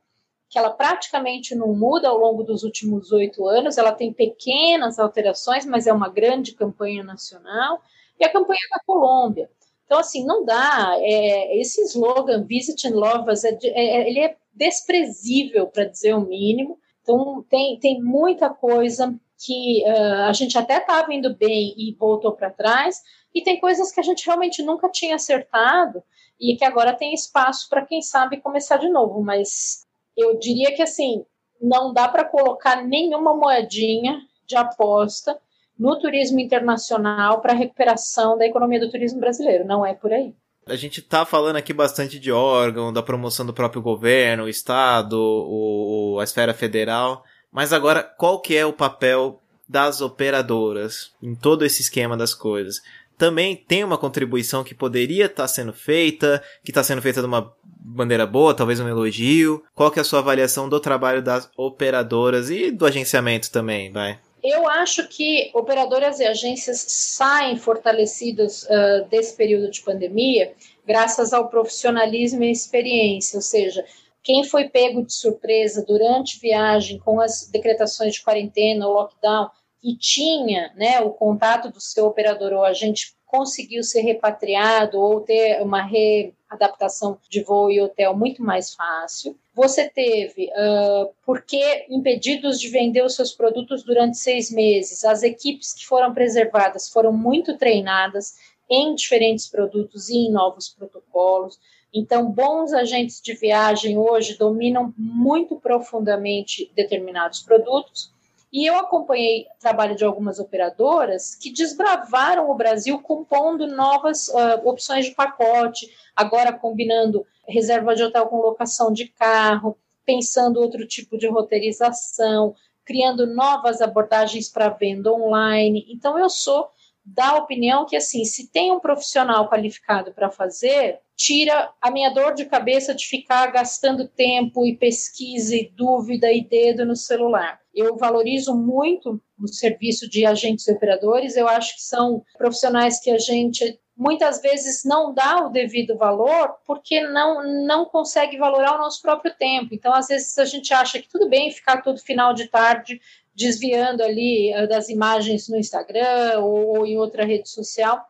que 0.50 0.60
ela 0.60 0.69
praticamente 0.69 1.56
não 1.56 1.74
muda 1.74 2.10
ao 2.10 2.17
longo 2.17 2.43
dos 2.43 2.63
últimos 2.63 3.12
oito 3.12 3.48
anos, 3.48 3.78
ela 3.78 3.91
tem 3.91 4.13
pequenas 4.13 5.00
alterações, 5.00 5.65
mas 5.65 5.88
é 5.88 5.93
uma 5.93 6.10
grande 6.10 6.54
campanha 6.54 7.04
nacional, 7.04 7.82
e 8.19 8.24
a 8.24 8.32
campanha 8.32 8.60
da 8.71 8.82
Colômbia. 8.86 9.50
Então, 9.86 10.00
assim, 10.00 10.26
não 10.26 10.43
dá. 10.43 10.95
É, 11.00 11.60
esse 11.60 11.82
slogan, 11.84 12.43
Visit 12.43 12.88
and 12.88 12.95
Love 12.95 13.32
Us, 13.32 13.43
é, 13.43 13.58
é, 13.63 14.10
ele 14.10 14.19
é 14.19 14.36
desprezível, 14.54 15.67
para 15.67 15.86
dizer 15.86 16.15
o 16.15 16.21
mínimo. 16.21 16.80
Então, 17.02 17.45
tem, 17.50 17.80
tem 17.80 18.02
muita 18.02 18.50
coisa 18.50 19.13
que 19.38 19.84
uh, 19.86 20.24
a 20.28 20.34
gente 20.34 20.58
até 20.58 20.78
estava 20.78 21.13
indo 21.13 21.36
bem 21.36 21.74
e 21.78 21.93
voltou 22.00 22.32
para 22.32 22.50
trás, 22.50 23.02
e 23.34 23.43
tem 23.43 23.60
coisas 23.60 23.91
que 23.91 24.00
a 24.00 24.04
gente 24.04 24.26
realmente 24.26 24.63
nunca 24.63 24.89
tinha 24.89 25.15
acertado 25.15 26.02
e 26.39 26.56
que 26.56 26.63
agora 26.63 26.93
tem 26.93 27.13
espaço 27.13 27.67
para, 27.69 27.86
quem 27.86 28.02
sabe, 28.02 28.41
começar 28.41 28.78
de 28.78 28.89
novo. 28.89 29.21
Mas 29.21 29.86
eu 30.15 30.39
diria 30.39 30.74
que, 30.74 30.82
assim, 30.82 31.26
não 31.62 31.93
dá 31.93 32.08
para 32.08 32.24
colocar 32.24 32.84
nenhuma 32.84 33.36
moedinha 33.36 34.21
de 34.45 34.56
aposta 34.56 35.39
no 35.77 35.99
turismo 35.99 36.39
internacional 36.39 37.41
para 37.41 37.53
a 37.53 37.55
recuperação 37.55 38.38
da 38.38 38.45
economia 38.45 38.79
do 38.79 38.89
turismo 38.89 39.19
brasileiro. 39.19 39.65
Não 39.65 39.85
é 39.85 39.93
por 39.93 40.11
aí. 40.11 40.33
A 40.67 40.75
gente 40.75 40.99
está 40.99 41.25
falando 41.25 41.57
aqui 41.57 41.73
bastante 41.73 42.17
de 42.17 42.31
órgão, 42.31 42.91
da 42.91 43.03
promoção 43.03 43.45
do 43.45 43.53
próprio 43.53 43.83
governo, 43.83 44.45
o 44.45 44.49
Estado, 44.49 45.13
o, 45.15 46.17
a 46.19 46.23
esfera 46.23 46.55
federal. 46.55 47.23
Mas 47.51 47.71
agora, 47.71 48.01
qual 48.01 48.41
que 48.41 48.55
é 48.55 48.65
o 48.65 48.73
papel 48.73 49.41
das 49.69 50.01
operadoras 50.01 51.13
em 51.21 51.35
todo 51.35 51.63
esse 51.63 51.81
esquema 51.81 52.17
das 52.17 52.33
coisas? 52.33 52.81
Também 53.15 53.55
tem 53.55 53.83
uma 53.83 53.97
contribuição 53.97 54.63
que 54.63 54.73
poderia 54.73 55.27
estar 55.27 55.43
tá 55.43 55.47
sendo 55.47 55.71
feita, 55.71 56.43
que 56.63 56.71
está 56.71 56.83
sendo 56.83 57.01
feita 57.01 57.21
de 57.21 57.27
uma 57.27 57.53
bandeira 57.63 58.25
boa, 58.25 58.53
talvez 58.53 58.79
um 58.79 58.89
elogio. 58.89 59.63
Qual 59.73 59.91
que 59.91 59.99
é 59.99 60.01
a 60.01 60.05
sua 60.05 60.19
avaliação 60.19 60.67
do 60.67 60.79
trabalho 60.79 61.21
das 61.21 61.49
operadoras 61.55 62.49
e 62.49 62.71
do 62.71 62.85
agenciamento 62.85 63.51
também, 63.51 63.91
vai? 63.91 64.19
Eu 64.47 64.69
acho 64.69 65.08
que 65.08 65.49
operadoras 65.55 66.19
e 66.19 66.23
agências 66.23 66.86
saem 66.88 67.58
fortalecidas 67.58 68.62
uh, 68.62 69.03
desse 69.10 69.36
período 69.36 69.71
de 69.71 69.81
pandemia 69.81 70.53
graças 70.86 71.34
ao 71.34 71.49
profissionalismo 71.49 72.43
e 72.43 72.51
experiência, 72.51 73.38
ou 73.38 73.41
seja, 73.41 73.84
quem 74.21 74.43
foi 74.43 74.69
pego 74.69 75.03
de 75.03 75.13
surpresa 75.13 75.84
durante 75.84 76.39
viagem 76.39 76.99
com 76.99 77.19
as 77.19 77.49
decretações 77.51 78.13
de 78.13 78.23
quarentena 78.23 78.88
lockdown 78.88 79.49
e 79.84 79.97
tinha 79.97 80.71
né, 80.75 80.99
o 80.99 81.10
contato 81.10 81.71
do 81.71 81.81
seu 81.81 82.05
operador 82.05 82.53
ou 82.53 82.63
agente 82.63 83.14
conseguiu 83.25 83.83
ser 83.83 84.01
repatriado 84.01 84.99
ou 84.99 85.21
ter 85.21 85.61
uma 85.61 85.81
readaptação 85.81 87.17
de 87.29 87.43
voo 87.43 87.71
e 87.71 87.81
hotel 87.81 88.15
muito 88.15 88.41
mais 88.43 88.73
fácil. 88.73 89.38
Você 89.53 89.89
teve, 89.89 90.49
uh, 90.49 91.13
porque 91.25 91.85
impedidos 91.89 92.59
de 92.59 92.69
vender 92.69 93.03
os 93.03 93.15
seus 93.15 93.31
produtos 93.31 93.83
durante 93.83 94.17
seis 94.17 94.51
meses, 94.51 95.03
as 95.03 95.23
equipes 95.23 95.73
que 95.73 95.85
foram 95.85 96.13
preservadas 96.13 96.89
foram 96.89 97.11
muito 97.11 97.57
treinadas 97.57 98.35
em 98.69 98.95
diferentes 98.95 99.47
produtos 99.47 100.09
e 100.09 100.17
em 100.17 100.31
novos 100.31 100.69
protocolos. 100.69 101.59
Então, 101.93 102.29
bons 102.29 102.73
agentes 102.73 103.21
de 103.21 103.33
viagem 103.33 103.97
hoje 103.97 104.38
dominam 104.38 104.93
muito 104.97 105.55
profundamente 105.55 106.69
determinados 106.75 107.41
produtos 107.41 108.13
e 108.55 108.65
eu 108.65 108.77
acompanhei 108.77 109.47
o 109.53 109.59
trabalho 109.59 109.97
de 109.97 110.05
algumas 110.05 110.39
operadoras 110.39 111.35
que 111.35 111.51
desbravaram 111.51 112.49
o 112.49 112.55
Brasil 112.55 112.97
compondo 113.01 113.67
novas 113.67 114.29
uh, 114.29 114.61
opções 114.63 115.07
de 115.07 115.11
pacote, 115.11 115.93
agora 116.15 116.53
combinando 116.53 117.27
reserva 117.45 117.93
de 117.93 118.03
hotel 118.03 118.27
com 118.27 118.37
locação 118.37 118.93
de 118.93 119.09
carro, 119.09 119.77
pensando 120.05 120.61
outro 120.61 120.87
tipo 120.87 121.17
de 121.17 121.27
roteirização, 121.27 122.55
criando 122.85 123.27
novas 123.27 123.81
abordagens 123.81 124.47
para 124.47 124.69
venda 124.69 125.11
online. 125.11 125.85
Então, 125.89 126.17
eu 126.17 126.29
sou 126.29 126.69
da 127.05 127.35
opinião 127.35 127.85
que, 127.85 127.95
assim, 127.95 128.25
se 128.25 128.49
tem 128.51 128.71
um 128.71 128.79
profissional 128.79 129.47
qualificado 129.47 130.11
para 130.11 130.31
fazer, 130.31 130.99
tira 131.15 131.71
a 131.79 131.91
minha 131.91 132.09
dor 132.09 132.33
de 132.33 132.45
cabeça 132.45 132.95
de 132.95 133.05
ficar 133.05 133.47
gastando 133.51 134.07
tempo 134.07 134.65
e 134.65 134.75
pesquisa 134.75 135.55
e 135.55 135.69
dúvida 135.69 136.31
e 136.31 136.43
dedo 136.43 136.85
no 136.85 136.95
celular. 136.95 137.59
Eu 137.73 137.95
valorizo 137.95 138.55
muito 138.55 139.21
o 139.39 139.47
serviço 139.47 140.09
de 140.09 140.25
agentes 140.25 140.67
e 140.67 140.71
operadores, 140.71 141.35
eu 141.35 141.47
acho 141.47 141.75
que 141.75 141.81
são 141.81 142.23
profissionais 142.37 142.99
que 142.99 143.11
a 143.11 143.17
gente 143.17 143.79
muitas 143.95 144.41
vezes 144.41 144.84
não 144.84 145.13
dá 145.13 145.45
o 145.45 145.49
devido 145.49 145.97
valor 145.97 146.55
porque 146.65 147.01
não, 147.01 147.65
não 147.65 147.86
consegue 147.86 148.38
valorar 148.38 148.75
o 148.75 148.79
nosso 148.79 149.01
próprio 149.01 149.34
tempo. 149.34 149.73
Então, 149.73 149.93
às 149.93 150.08
vezes, 150.08 150.38
a 150.38 150.45
gente 150.45 150.73
acha 150.73 151.01
que 151.01 151.08
tudo 151.08 151.29
bem 151.29 151.51
ficar 151.51 151.81
todo 151.81 152.01
final 152.01 152.34
de 152.34 152.47
tarde 152.47 153.01
desviando 153.34 154.03
ali 154.03 154.51
eh, 154.51 154.67
das 154.67 154.89
imagens 154.89 155.47
no 155.47 155.58
Instagram 155.58 156.39
ou, 156.39 156.77
ou 156.77 156.86
em 156.86 156.97
outra 156.97 157.25
rede 157.25 157.49
social 157.49 158.05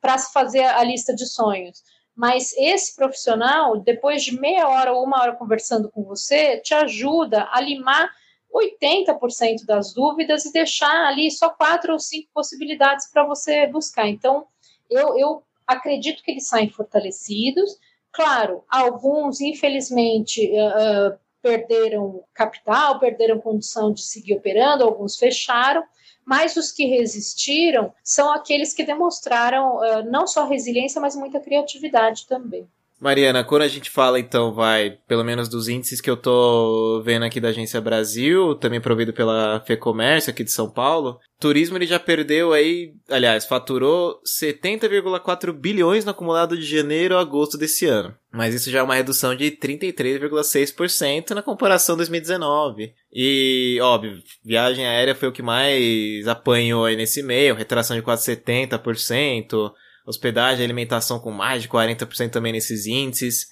para 0.00 0.16
se 0.18 0.32
fazer 0.32 0.64
a 0.64 0.82
lista 0.82 1.14
de 1.14 1.26
sonhos. 1.26 1.82
Mas 2.14 2.52
esse 2.56 2.94
profissional, 2.94 3.78
depois 3.78 4.22
de 4.22 4.38
meia 4.38 4.68
hora 4.68 4.92
ou 4.92 5.04
uma 5.04 5.22
hora 5.22 5.36
conversando 5.36 5.90
com 5.90 6.02
você, 6.02 6.58
te 6.58 6.74
ajuda 6.74 7.48
a 7.50 7.60
limar 7.60 8.10
80% 8.52 9.64
das 9.64 9.94
dúvidas 9.94 10.44
e 10.44 10.52
deixar 10.52 11.06
ali 11.06 11.30
só 11.30 11.50
quatro 11.50 11.92
ou 11.92 11.98
cinco 11.98 12.28
possibilidades 12.34 13.10
para 13.10 13.24
você 13.24 13.66
buscar. 13.66 14.08
Então, 14.08 14.46
eu, 14.90 15.18
eu 15.18 15.42
acredito 15.66 16.22
que 16.22 16.30
eles 16.30 16.48
saem 16.48 16.68
fortalecidos. 16.68 17.78
Claro, 18.12 18.64
alguns, 18.68 19.40
infelizmente, 19.40 20.50
uh, 20.50 21.16
perderam 21.40 22.24
capital, 22.34 22.98
perderam 22.98 23.40
condição 23.40 23.92
de 23.92 24.02
seguir 24.02 24.34
operando, 24.34 24.84
alguns 24.84 25.16
fecharam, 25.16 25.84
mas 26.24 26.56
os 26.56 26.72
que 26.72 26.86
resistiram 26.86 27.92
são 28.02 28.32
aqueles 28.32 28.74
que 28.74 28.84
demonstraram 28.84 29.76
uh, 29.76 30.02
não 30.10 30.26
só 30.26 30.46
resiliência, 30.46 31.00
mas 31.00 31.16
muita 31.16 31.40
criatividade 31.40 32.26
também. 32.26 32.68
Mariana, 33.00 33.42
quando 33.42 33.62
a 33.62 33.68
gente 33.68 33.88
fala, 33.88 34.20
então, 34.20 34.52
vai, 34.52 34.98
pelo 35.08 35.24
menos 35.24 35.48
dos 35.48 35.68
índices 35.68 36.02
que 36.02 36.10
eu 36.10 36.18
tô 36.18 37.00
vendo 37.02 37.24
aqui 37.24 37.40
da 37.40 37.48
Agência 37.48 37.80
Brasil, 37.80 38.54
também 38.56 38.78
provido 38.78 39.10
pela 39.10 39.58
FEComércio 39.66 40.30
aqui 40.30 40.44
de 40.44 40.52
São 40.52 40.68
Paulo, 40.68 41.18
turismo 41.38 41.78
ele 41.78 41.86
já 41.86 41.98
perdeu 41.98 42.52
aí, 42.52 42.92
aliás, 43.08 43.46
faturou 43.46 44.20
70,4 44.22 45.50
bilhões 45.50 46.04
no 46.04 46.10
acumulado 46.10 46.58
de 46.58 46.62
janeiro 46.62 47.16
a 47.16 47.20
agosto 47.22 47.56
desse 47.56 47.86
ano. 47.86 48.14
Mas 48.30 48.54
isso 48.54 48.70
já 48.70 48.80
é 48.80 48.82
uma 48.82 48.94
redução 48.94 49.34
de 49.34 49.50
33,6% 49.50 51.30
na 51.30 51.42
comparação 51.42 51.96
2019. 51.96 52.92
E, 53.10 53.78
óbvio, 53.80 54.18
viagem 54.44 54.86
aérea 54.86 55.14
foi 55.14 55.28
o 55.28 55.32
que 55.32 55.42
mais 55.42 56.28
apanhou 56.28 56.84
aí 56.84 56.96
nesse 56.96 57.22
meio, 57.22 57.54
retração 57.54 57.96
de 57.96 58.02
quase 58.02 58.30
70% 58.36 59.72
hospedagem 60.06 60.60
e 60.60 60.64
alimentação 60.64 61.18
com 61.18 61.30
mais 61.30 61.62
de 61.62 61.68
40% 61.68 62.30
também 62.30 62.52
nesses 62.52 62.86
índices. 62.86 63.48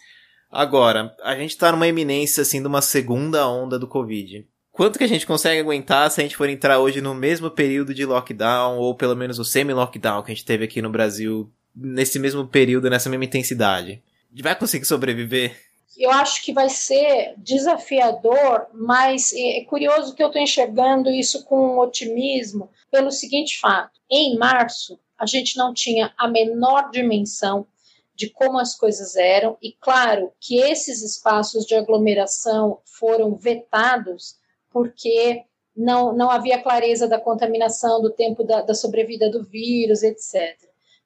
Agora, 0.50 1.14
a 1.22 1.37
gente 1.37 1.50
está 1.50 1.70
numa 1.72 1.88
eminência 1.88 2.42
assim 2.42 2.61
de 2.61 2.68
uma 2.68 2.80
segunda 2.80 3.46
onda 3.48 3.78
do 3.78 3.87
Covid. 3.87 4.46
Quanto 4.72 4.96
que 4.96 5.04
a 5.04 5.08
gente 5.08 5.26
consegue 5.26 5.61
aguentar 5.61 6.11
se 6.11 6.20
a 6.20 6.22
gente 6.22 6.37
for 6.37 6.48
entrar 6.48 6.78
hoje 6.78 7.00
no 7.00 7.12
mesmo 7.14 7.50
período 7.50 7.92
de 7.92 8.04
lockdown, 8.04 8.78
ou 8.78 8.94
pelo 8.94 9.16
menos 9.16 9.38
o 9.38 9.44
semi-lockdown 9.44 10.22
que 10.22 10.30
a 10.30 10.34
gente 10.34 10.44
teve 10.44 10.64
aqui 10.64 10.80
no 10.80 10.88
Brasil, 10.88 11.50
nesse 11.74 12.18
mesmo 12.18 12.46
período, 12.46 12.88
nessa 12.88 13.11
mesma 13.11 13.24
intensidade? 13.24 14.00
Vai 14.40 14.54
conseguir 14.54 14.84
sobreviver? 14.84 15.56
Eu 15.96 16.12
acho 16.12 16.44
que 16.44 16.52
vai 16.52 16.68
ser 16.68 17.34
desafiador, 17.38 18.66
mas 18.72 19.32
é 19.34 19.64
curioso 19.64 20.14
que 20.14 20.22
eu 20.22 20.28
estou 20.28 20.40
enxergando 20.40 21.11
isso 21.11 21.44
com 21.44 21.78
otimismo 21.78 22.70
pelo 22.88 23.11
seguinte 23.11 23.58
fato. 23.58 23.98
Em 24.08 24.38
março, 24.38 24.96
a 25.18 25.26
gente 25.26 25.57
não 25.57 25.74
tinha 25.74 26.12
a 26.16 26.28
menor 26.28 26.90
dimensão 26.90 27.66
de 28.14 28.31
como 28.31 28.59
as 28.59 28.74
coisas 28.74 29.14
eram, 29.14 29.57
e 29.62 29.72
claro 29.72 30.33
que 30.40 30.59
esses 30.59 31.02
espaços 31.02 31.64
de 31.64 31.74
aglomeração 31.76 32.81
foram 32.85 33.37
vetados 33.37 34.37
porque 34.70 35.44
não, 35.76 36.12
não 36.12 36.28
havia 36.28 36.61
clareza 36.61 37.07
da 37.07 37.20
contaminação, 37.20 38.02
do 38.02 38.11
tempo 38.11 38.42
da, 38.42 38.62
da 38.62 38.74
sobrevida 38.74 39.31
do 39.31 39.44
vírus, 39.44 40.02
etc. 40.02 40.59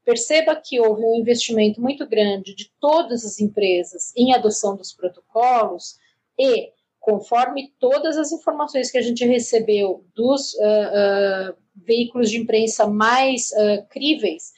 Perceba 0.04 0.56
que 0.56 0.80
houve 0.80 1.04
um 1.04 1.14
investimento 1.14 1.80
muito 1.80 2.06
grande 2.06 2.54
de 2.54 2.70
todas 2.80 3.24
as 3.24 3.38
empresas 3.38 4.12
em 4.16 4.34
adoção 4.34 4.74
dos 4.74 4.92
protocolos 4.92 5.98
e, 6.38 6.72
conforme 6.98 7.72
todas 7.78 8.16
as 8.16 8.32
informações 8.32 8.90
que 8.90 8.98
a 8.98 9.02
gente 9.02 9.24
recebeu 9.26 10.04
dos 10.14 10.54
uh, 10.54 11.50
uh, 11.50 11.61
veículos 11.74 12.30
de 12.30 12.38
imprensa 12.38 12.86
mais 12.86 13.50
uh, 13.52 13.86
críveis, 13.88 14.52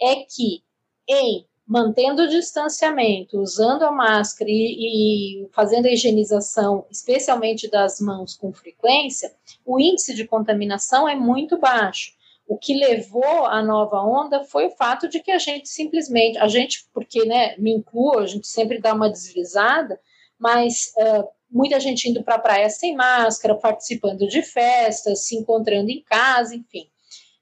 é 0.00 0.16
que 0.16 0.62
em 1.08 1.46
mantendo 1.66 2.22
o 2.22 2.28
distanciamento, 2.28 3.38
usando 3.40 3.84
a 3.84 3.90
máscara 3.90 4.50
e, 4.50 5.44
e, 5.44 5.48
fazendo 5.52 5.86
a 5.86 5.90
higienização, 5.90 6.84
especialmente 6.90 7.70
das 7.70 8.00
mãos 8.00 8.36
com 8.36 8.52
frequência, 8.52 9.32
o 9.64 9.80
índice 9.80 10.14
de 10.14 10.26
contaminação 10.26 11.08
é 11.08 11.14
muito 11.14 11.58
baixo. 11.58 12.12
O 12.46 12.58
que 12.58 12.74
levou 12.74 13.46
à 13.46 13.62
nova 13.62 14.02
onda 14.02 14.44
foi 14.44 14.66
o 14.66 14.70
fato 14.72 15.08
de 15.08 15.20
que 15.20 15.30
a 15.30 15.38
gente 15.38 15.68
simplesmente, 15.68 16.36
a 16.36 16.48
gente, 16.48 16.86
porque 16.92 17.24
né, 17.24 17.56
me 17.56 17.72
incluo, 17.72 18.18
a 18.18 18.26
gente 18.26 18.46
sempre 18.46 18.78
dá 18.78 18.92
uma 18.92 19.08
deslizada, 19.08 19.98
mas 20.38 20.92
uh, 20.98 21.28
muita 21.52 21.78
gente 21.78 22.08
indo 22.08 22.24
para 22.24 22.36
a 22.36 22.40
praia 22.40 22.70
sem 22.70 22.96
máscara, 22.96 23.54
participando 23.54 24.26
de 24.26 24.42
festas, 24.42 25.26
se 25.26 25.36
encontrando 25.36 25.90
em 25.90 26.02
casa, 26.02 26.54
enfim. 26.54 26.88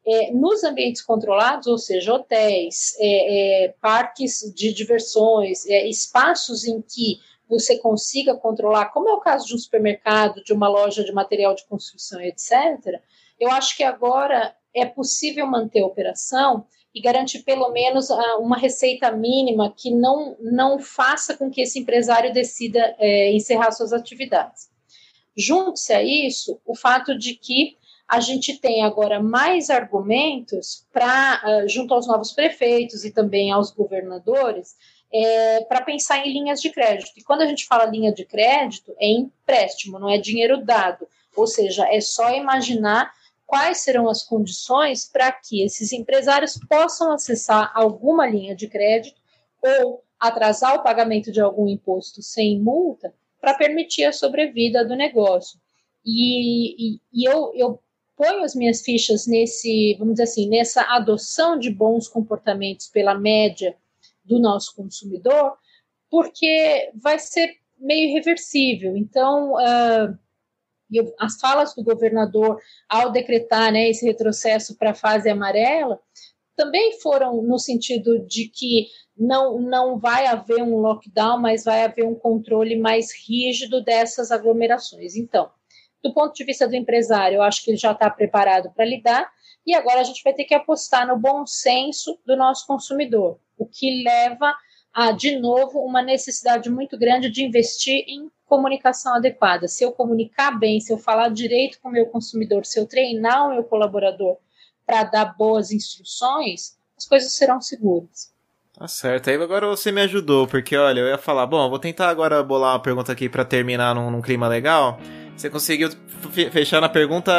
É, 0.07 0.33
nos 0.33 0.65
ambientes 0.65 1.03
controlados, 1.03 1.67
ou 1.67 1.79
seja, 1.79 2.15
hotéis, 2.15 2.97
é, 2.99 3.67
é, 3.67 3.69
parques 3.81 4.41
de 4.55 4.73
diversões, 4.73 5.65
é, 5.67 5.87
espaços 5.87 6.67
em 6.67 6.81
que 6.83 7.19
você 7.49 7.79
consiga 7.79 8.35
controlar, 8.35 8.87
como 8.87 9.09
é 9.09 9.13
o 9.13 9.21
caso 9.21 9.47
de 9.47 9.55
um 9.55 9.59
supermercado, 9.59 10.43
de 10.43 10.53
uma 10.53 10.69
loja 10.69 11.05
de 11.05 11.13
material 11.13 11.55
de 11.55 11.65
construção, 11.67 12.21
etc., 12.21 13.01
eu 13.39 13.51
acho 13.51 13.77
que 13.77 13.83
agora 13.83 14.55
é 14.75 14.85
possível 14.85 15.47
manter 15.47 15.81
a 15.83 15.87
operação 15.87 16.67
e 16.95 17.01
garantir 17.01 17.41
pelo 17.41 17.71
menos 17.71 18.11
ah, 18.11 18.39
uma 18.39 18.57
receita 18.57 19.11
mínima 19.13 19.73
que 19.77 19.91
não, 19.91 20.37
não 20.41 20.79
faça 20.79 21.37
com 21.37 21.51
que 21.51 21.63
esse 21.63 21.79
empresário 21.79 22.33
decida 22.33 22.95
é, 22.99 23.33
encerrar 23.33 23.71
suas 23.71 23.93
atividades. 23.93 24.69
Junte-se 25.37 25.93
a 25.93 26.03
isso 26.03 26.61
o 26.67 26.75
fato 26.75 27.17
de 27.17 27.35
que 27.35 27.79
a 28.11 28.19
gente 28.19 28.59
tem 28.59 28.83
agora 28.83 29.23
mais 29.23 29.71
argumentos 29.71 30.85
para, 30.93 31.43
uh, 31.45 31.69
junto 31.69 31.95
aos 31.95 32.09
novos 32.09 32.33
prefeitos 32.33 33.05
e 33.05 33.13
também 33.13 33.53
aos 33.53 33.71
governadores, 33.71 34.75
é, 35.13 35.61
para 35.65 35.81
pensar 35.81 36.27
em 36.27 36.33
linhas 36.33 36.61
de 36.61 36.71
crédito. 36.71 37.13
E 37.17 37.23
quando 37.23 37.43
a 37.43 37.47
gente 37.47 37.67
fala 37.67 37.85
linha 37.85 38.13
de 38.13 38.25
crédito, 38.25 38.93
é 38.99 39.09
empréstimo, 39.09 39.99
não 39.99 40.11
é 40.11 40.19
dinheiro 40.19 40.65
dado. 40.65 41.07
Ou 41.37 41.47
seja, 41.47 41.87
é 41.87 42.01
só 42.01 42.35
imaginar 42.35 43.13
quais 43.51 43.79
serão 43.79 44.09
as 44.09 44.23
condições 44.23 45.05
para 45.05 45.33
que 45.33 45.65
esses 45.65 45.93
empresários 45.93 46.57
possam 46.69 47.11
acessar 47.11 47.73
alguma 47.75 48.25
linha 48.25 48.55
de 48.55 48.69
crédito 48.69 49.21
ou 49.61 50.05
atrasar 50.21 50.77
o 50.77 50.85
pagamento 50.85 51.33
de 51.33 51.41
algum 51.41 51.67
imposto 51.67 52.23
sem 52.23 52.61
multa 52.61 53.13
para 53.41 53.55
permitir 53.55 54.05
a 54.05 54.13
sobrevida 54.13 54.85
do 54.85 54.95
negócio. 54.95 55.59
E, 56.07 56.95
e, 56.95 57.01
e 57.13 57.29
eu, 57.29 57.53
eu 57.57 57.83
ponho 58.17 58.45
as 58.45 58.55
minhas 58.55 58.83
fichas 58.83 59.27
nesse, 59.27 59.97
vamos 59.99 60.15
dizer 60.15 60.25
assim, 60.25 60.49
nessa 60.49 60.83
adoção 60.83 61.59
de 61.59 61.71
bons 61.71 62.07
comportamentos 62.07 62.87
pela 62.87 63.17
média 63.17 63.75
do 64.25 64.39
nosso 64.39 64.77
consumidor, 64.77 65.57
porque 66.09 66.93
vai 66.95 67.19
ser 67.19 67.57
meio 67.77 68.11
irreversível. 68.11 68.97
Então, 68.97 69.55
uh, 69.55 70.17
as 71.19 71.39
falas 71.39 71.75
do 71.75 71.85
governador 71.85 72.59
ao 72.89 73.11
decretar 73.11 73.73
né, 73.73 73.89
esse 73.89 74.05
retrocesso 74.05 74.77
para 74.77 74.91
a 74.91 74.95
fase 74.95 75.29
amarela 75.29 76.01
também 76.57 77.01
foram 77.01 77.43
no 77.43 77.59
sentido 77.59 78.27
de 78.27 78.47
que 78.49 78.89
não, 79.17 79.61
não 79.61 79.99
vai 79.99 80.27
haver 80.27 80.63
um 80.63 80.77
lockdown, 80.77 81.41
mas 81.41 81.65
vai 81.65 81.85
haver 81.85 82.05
um 82.05 82.15
controle 82.15 82.79
mais 82.79 83.09
rígido 83.27 83.83
dessas 83.83 84.31
aglomerações. 84.31 85.17
Então, 85.17 85.51
do 86.03 86.13
ponto 86.13 86.35
de 86.35 86.45
vista 86.45 86.69
do 86.69 86.77
empresário, 86.77 87.37
eu 87.37 87.43
acho 87.43 87.65
que 87.65 87.71
ele 87.71 87.79
já 87.79 87.93
está 87.93 88.11
preparado 88.11 88.71
para 88.73 88.85
lidar, 88.85 89.31
e 89.67 89.75
agora 89.75 90.01
a 90.01 90.05
gente 90.05 90.23
vai 90.23 90.35
ter 90.35 90.45
que 90.45 90.55
apostar 90.55 91.07
no 91.07 91.19
bom 91.19 91.47
senso 91.47 92.19
do 92.27 92.37
nosso 92.37 92.67
consumidor, 92.67 93.39
o 93.57 93.67
que 93.67 94.03
leva 94.03 94.55
a, 94.93 95.13
de 95.13 95.39
novo, 95.39 95.81
uma 95.81 96.03
necessidade 96.03 96.69
muito 96.69 96.99
grande 96.99 97.31
de 97.31 97.45
investir 97.45 98.05
em 98.07 98.31
comunicação 98.51 99.15
adequada. 99.15 99.69
Se 99.69 99.85
eu 99.85 99.93
comunicar 99.93 100.51
bem, 100.59 100.81
se 100.81 100.93
eu 100.93 100.99
falar 100.99 101.29
direito 101.29 101.79
com 101.81 101.89
o 101.89 101.93
meu 101.93 102.07
consumidor, 102.07 102.67
se 102.67 102.81
eu 102.81 102.87
treinar 102.87 103.47
o 103.47 103.55
meu 103.55 103.63
colaborador 103.63 104.37
para 104.85 105.05
dar 105.05 105.37
boas 105.37 105.71
instruções, 105.71 106.77
as 106.99 107.07
coisas 107.07 107.33
serão 107.33 107.61
seguras. 107.61 108.35
Tá 108.77 108.89
certo. 108.89 109.31
Aí 109.31 109.37
agora 109.37 109.69
você 109.69 109.93
me 109.93 110.01
ajudou, 110.01 110.49
porque 110.49 110.77
olha, 110.77 111.01
eu 111.01 111.07
ia 111.07 111.19
falar, 111.19 111.47
bom, 111.47 111.71
vou 111.71 111.79
tentar 111.79 112.09
agora 112.09 112.43
bolar 112.43 112.73
uma 112.73 112.83
pergunta 112.83 113.13
aqui 113.13 113.29
para 113.29 113.45
terminar 113.45 113.95
num, 113.95 114.11
num 114.11 114.21
clima 114.21 114.49
legal. 114.49 114.99
Você 115.37 115.49
conseguiu 115.49 115.91
fechar 116.51 116.81
na 116.81 116.89
pergunta 116.89 117.33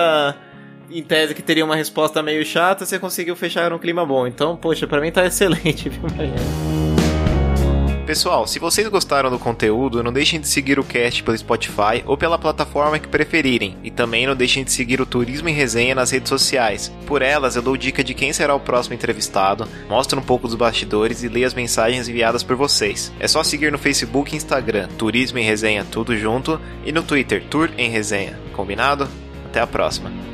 em 0.90 1.04
tese 1.04 1.36
que 1.36 1.42
teria 1.42 1.66
uma 1.66 1.76
resposta 1.76 2.24
meio 2.24 2.46
chata, 2.46 2.86
você 2.86 2.98
conseguiu 2.98 3.36
fechar 3.36 3.70
num 3.70 3.80
clima 3.80 4.06
bom. 4.06 4.26
Então, 4.26 4.56
poxa, 4.56 4.88
para 4.88 5.02
mim 5.02 5.12
tá 5.12 5.26
excelente, 5.28 5.90
viu, 5.90 6.04
Mariana? 6.04 6.71
Pessoal, 8.12 8.46
se 8.46 8.60
vocês 8.60 8.86
gostaram 8.90 9.30
do 9.30 9.40
conteúdo, 9.40 10.04
não 10.04 10.12
deixem 10.12 10.38
de 10.38 10.46
seguir 10.46 10.78
o 10.78 10.84
cast 10.84 11.24
pelo 11.24 11.38
Spotify 11.38 12.04
ou 12.06 12.18
pela 12.18 12.38
plataforma 12.38 13.00
que 13.00 13.08
preferirem. 13.08 13.78
E 13.86 13.90
também 13.90 14.28
não 14.28 14.36
deixem 14.36 14.66
de 14.66 14.72
seguir 14.74 15.00
o 15.00 15.06
Turismo 15.06 15.48
em 15.48 15.54
Resenha 15.54 15.96
nas 15.96 16.12
redes 16.12 16.28
sociais. 16.28 16.92
Por 17.08 17.22
elas, 17.22 17.56
eu 17.56 17.62
dou 17.62 17.78
dica 17.78 18.04
de 18.04 18.14
quem 18.14 18.34
será 18.34 18.54
o 18.54 18.60
próximo 18.60 18.96
entrevistado, 18.96 19.66
mostro 19.88 20.20
um 20.20 20.22
pouco 20.22 20.46
dos 20.46 20.58
bastidores 20.58 21.24
e 21.24 21.30
leio 21.30 21.48
as 21.48 21.54
mensagens 21.54 22.10
enviadas 22.10 22.44
por 22.44 22.58
vocês. 22.58 23.14
É 23.18 23.30
só 23.30 23.44
seguir 23.44 23.72
no 23.72 23.78
Facebook 23.78 24.34
e 24.34 24.36
Instagram, 24.36 24.90
Turismo 24.98 25.40
em 25.40 25.46
Resenha 25.46 25.86
tudo 25.90 26.14
junto, 26.18 26.60
e 26.84 26.92
no 26.92 27.04
Twitter, 27.04 27.42
Tour 27.50 27.70
em 27.78 27.90
Resenha. 27.90 28.38
Combinado? 28.52 29.08
Até 29.46 29.62
a 29.62 29.68
próxima. 29.68 30.31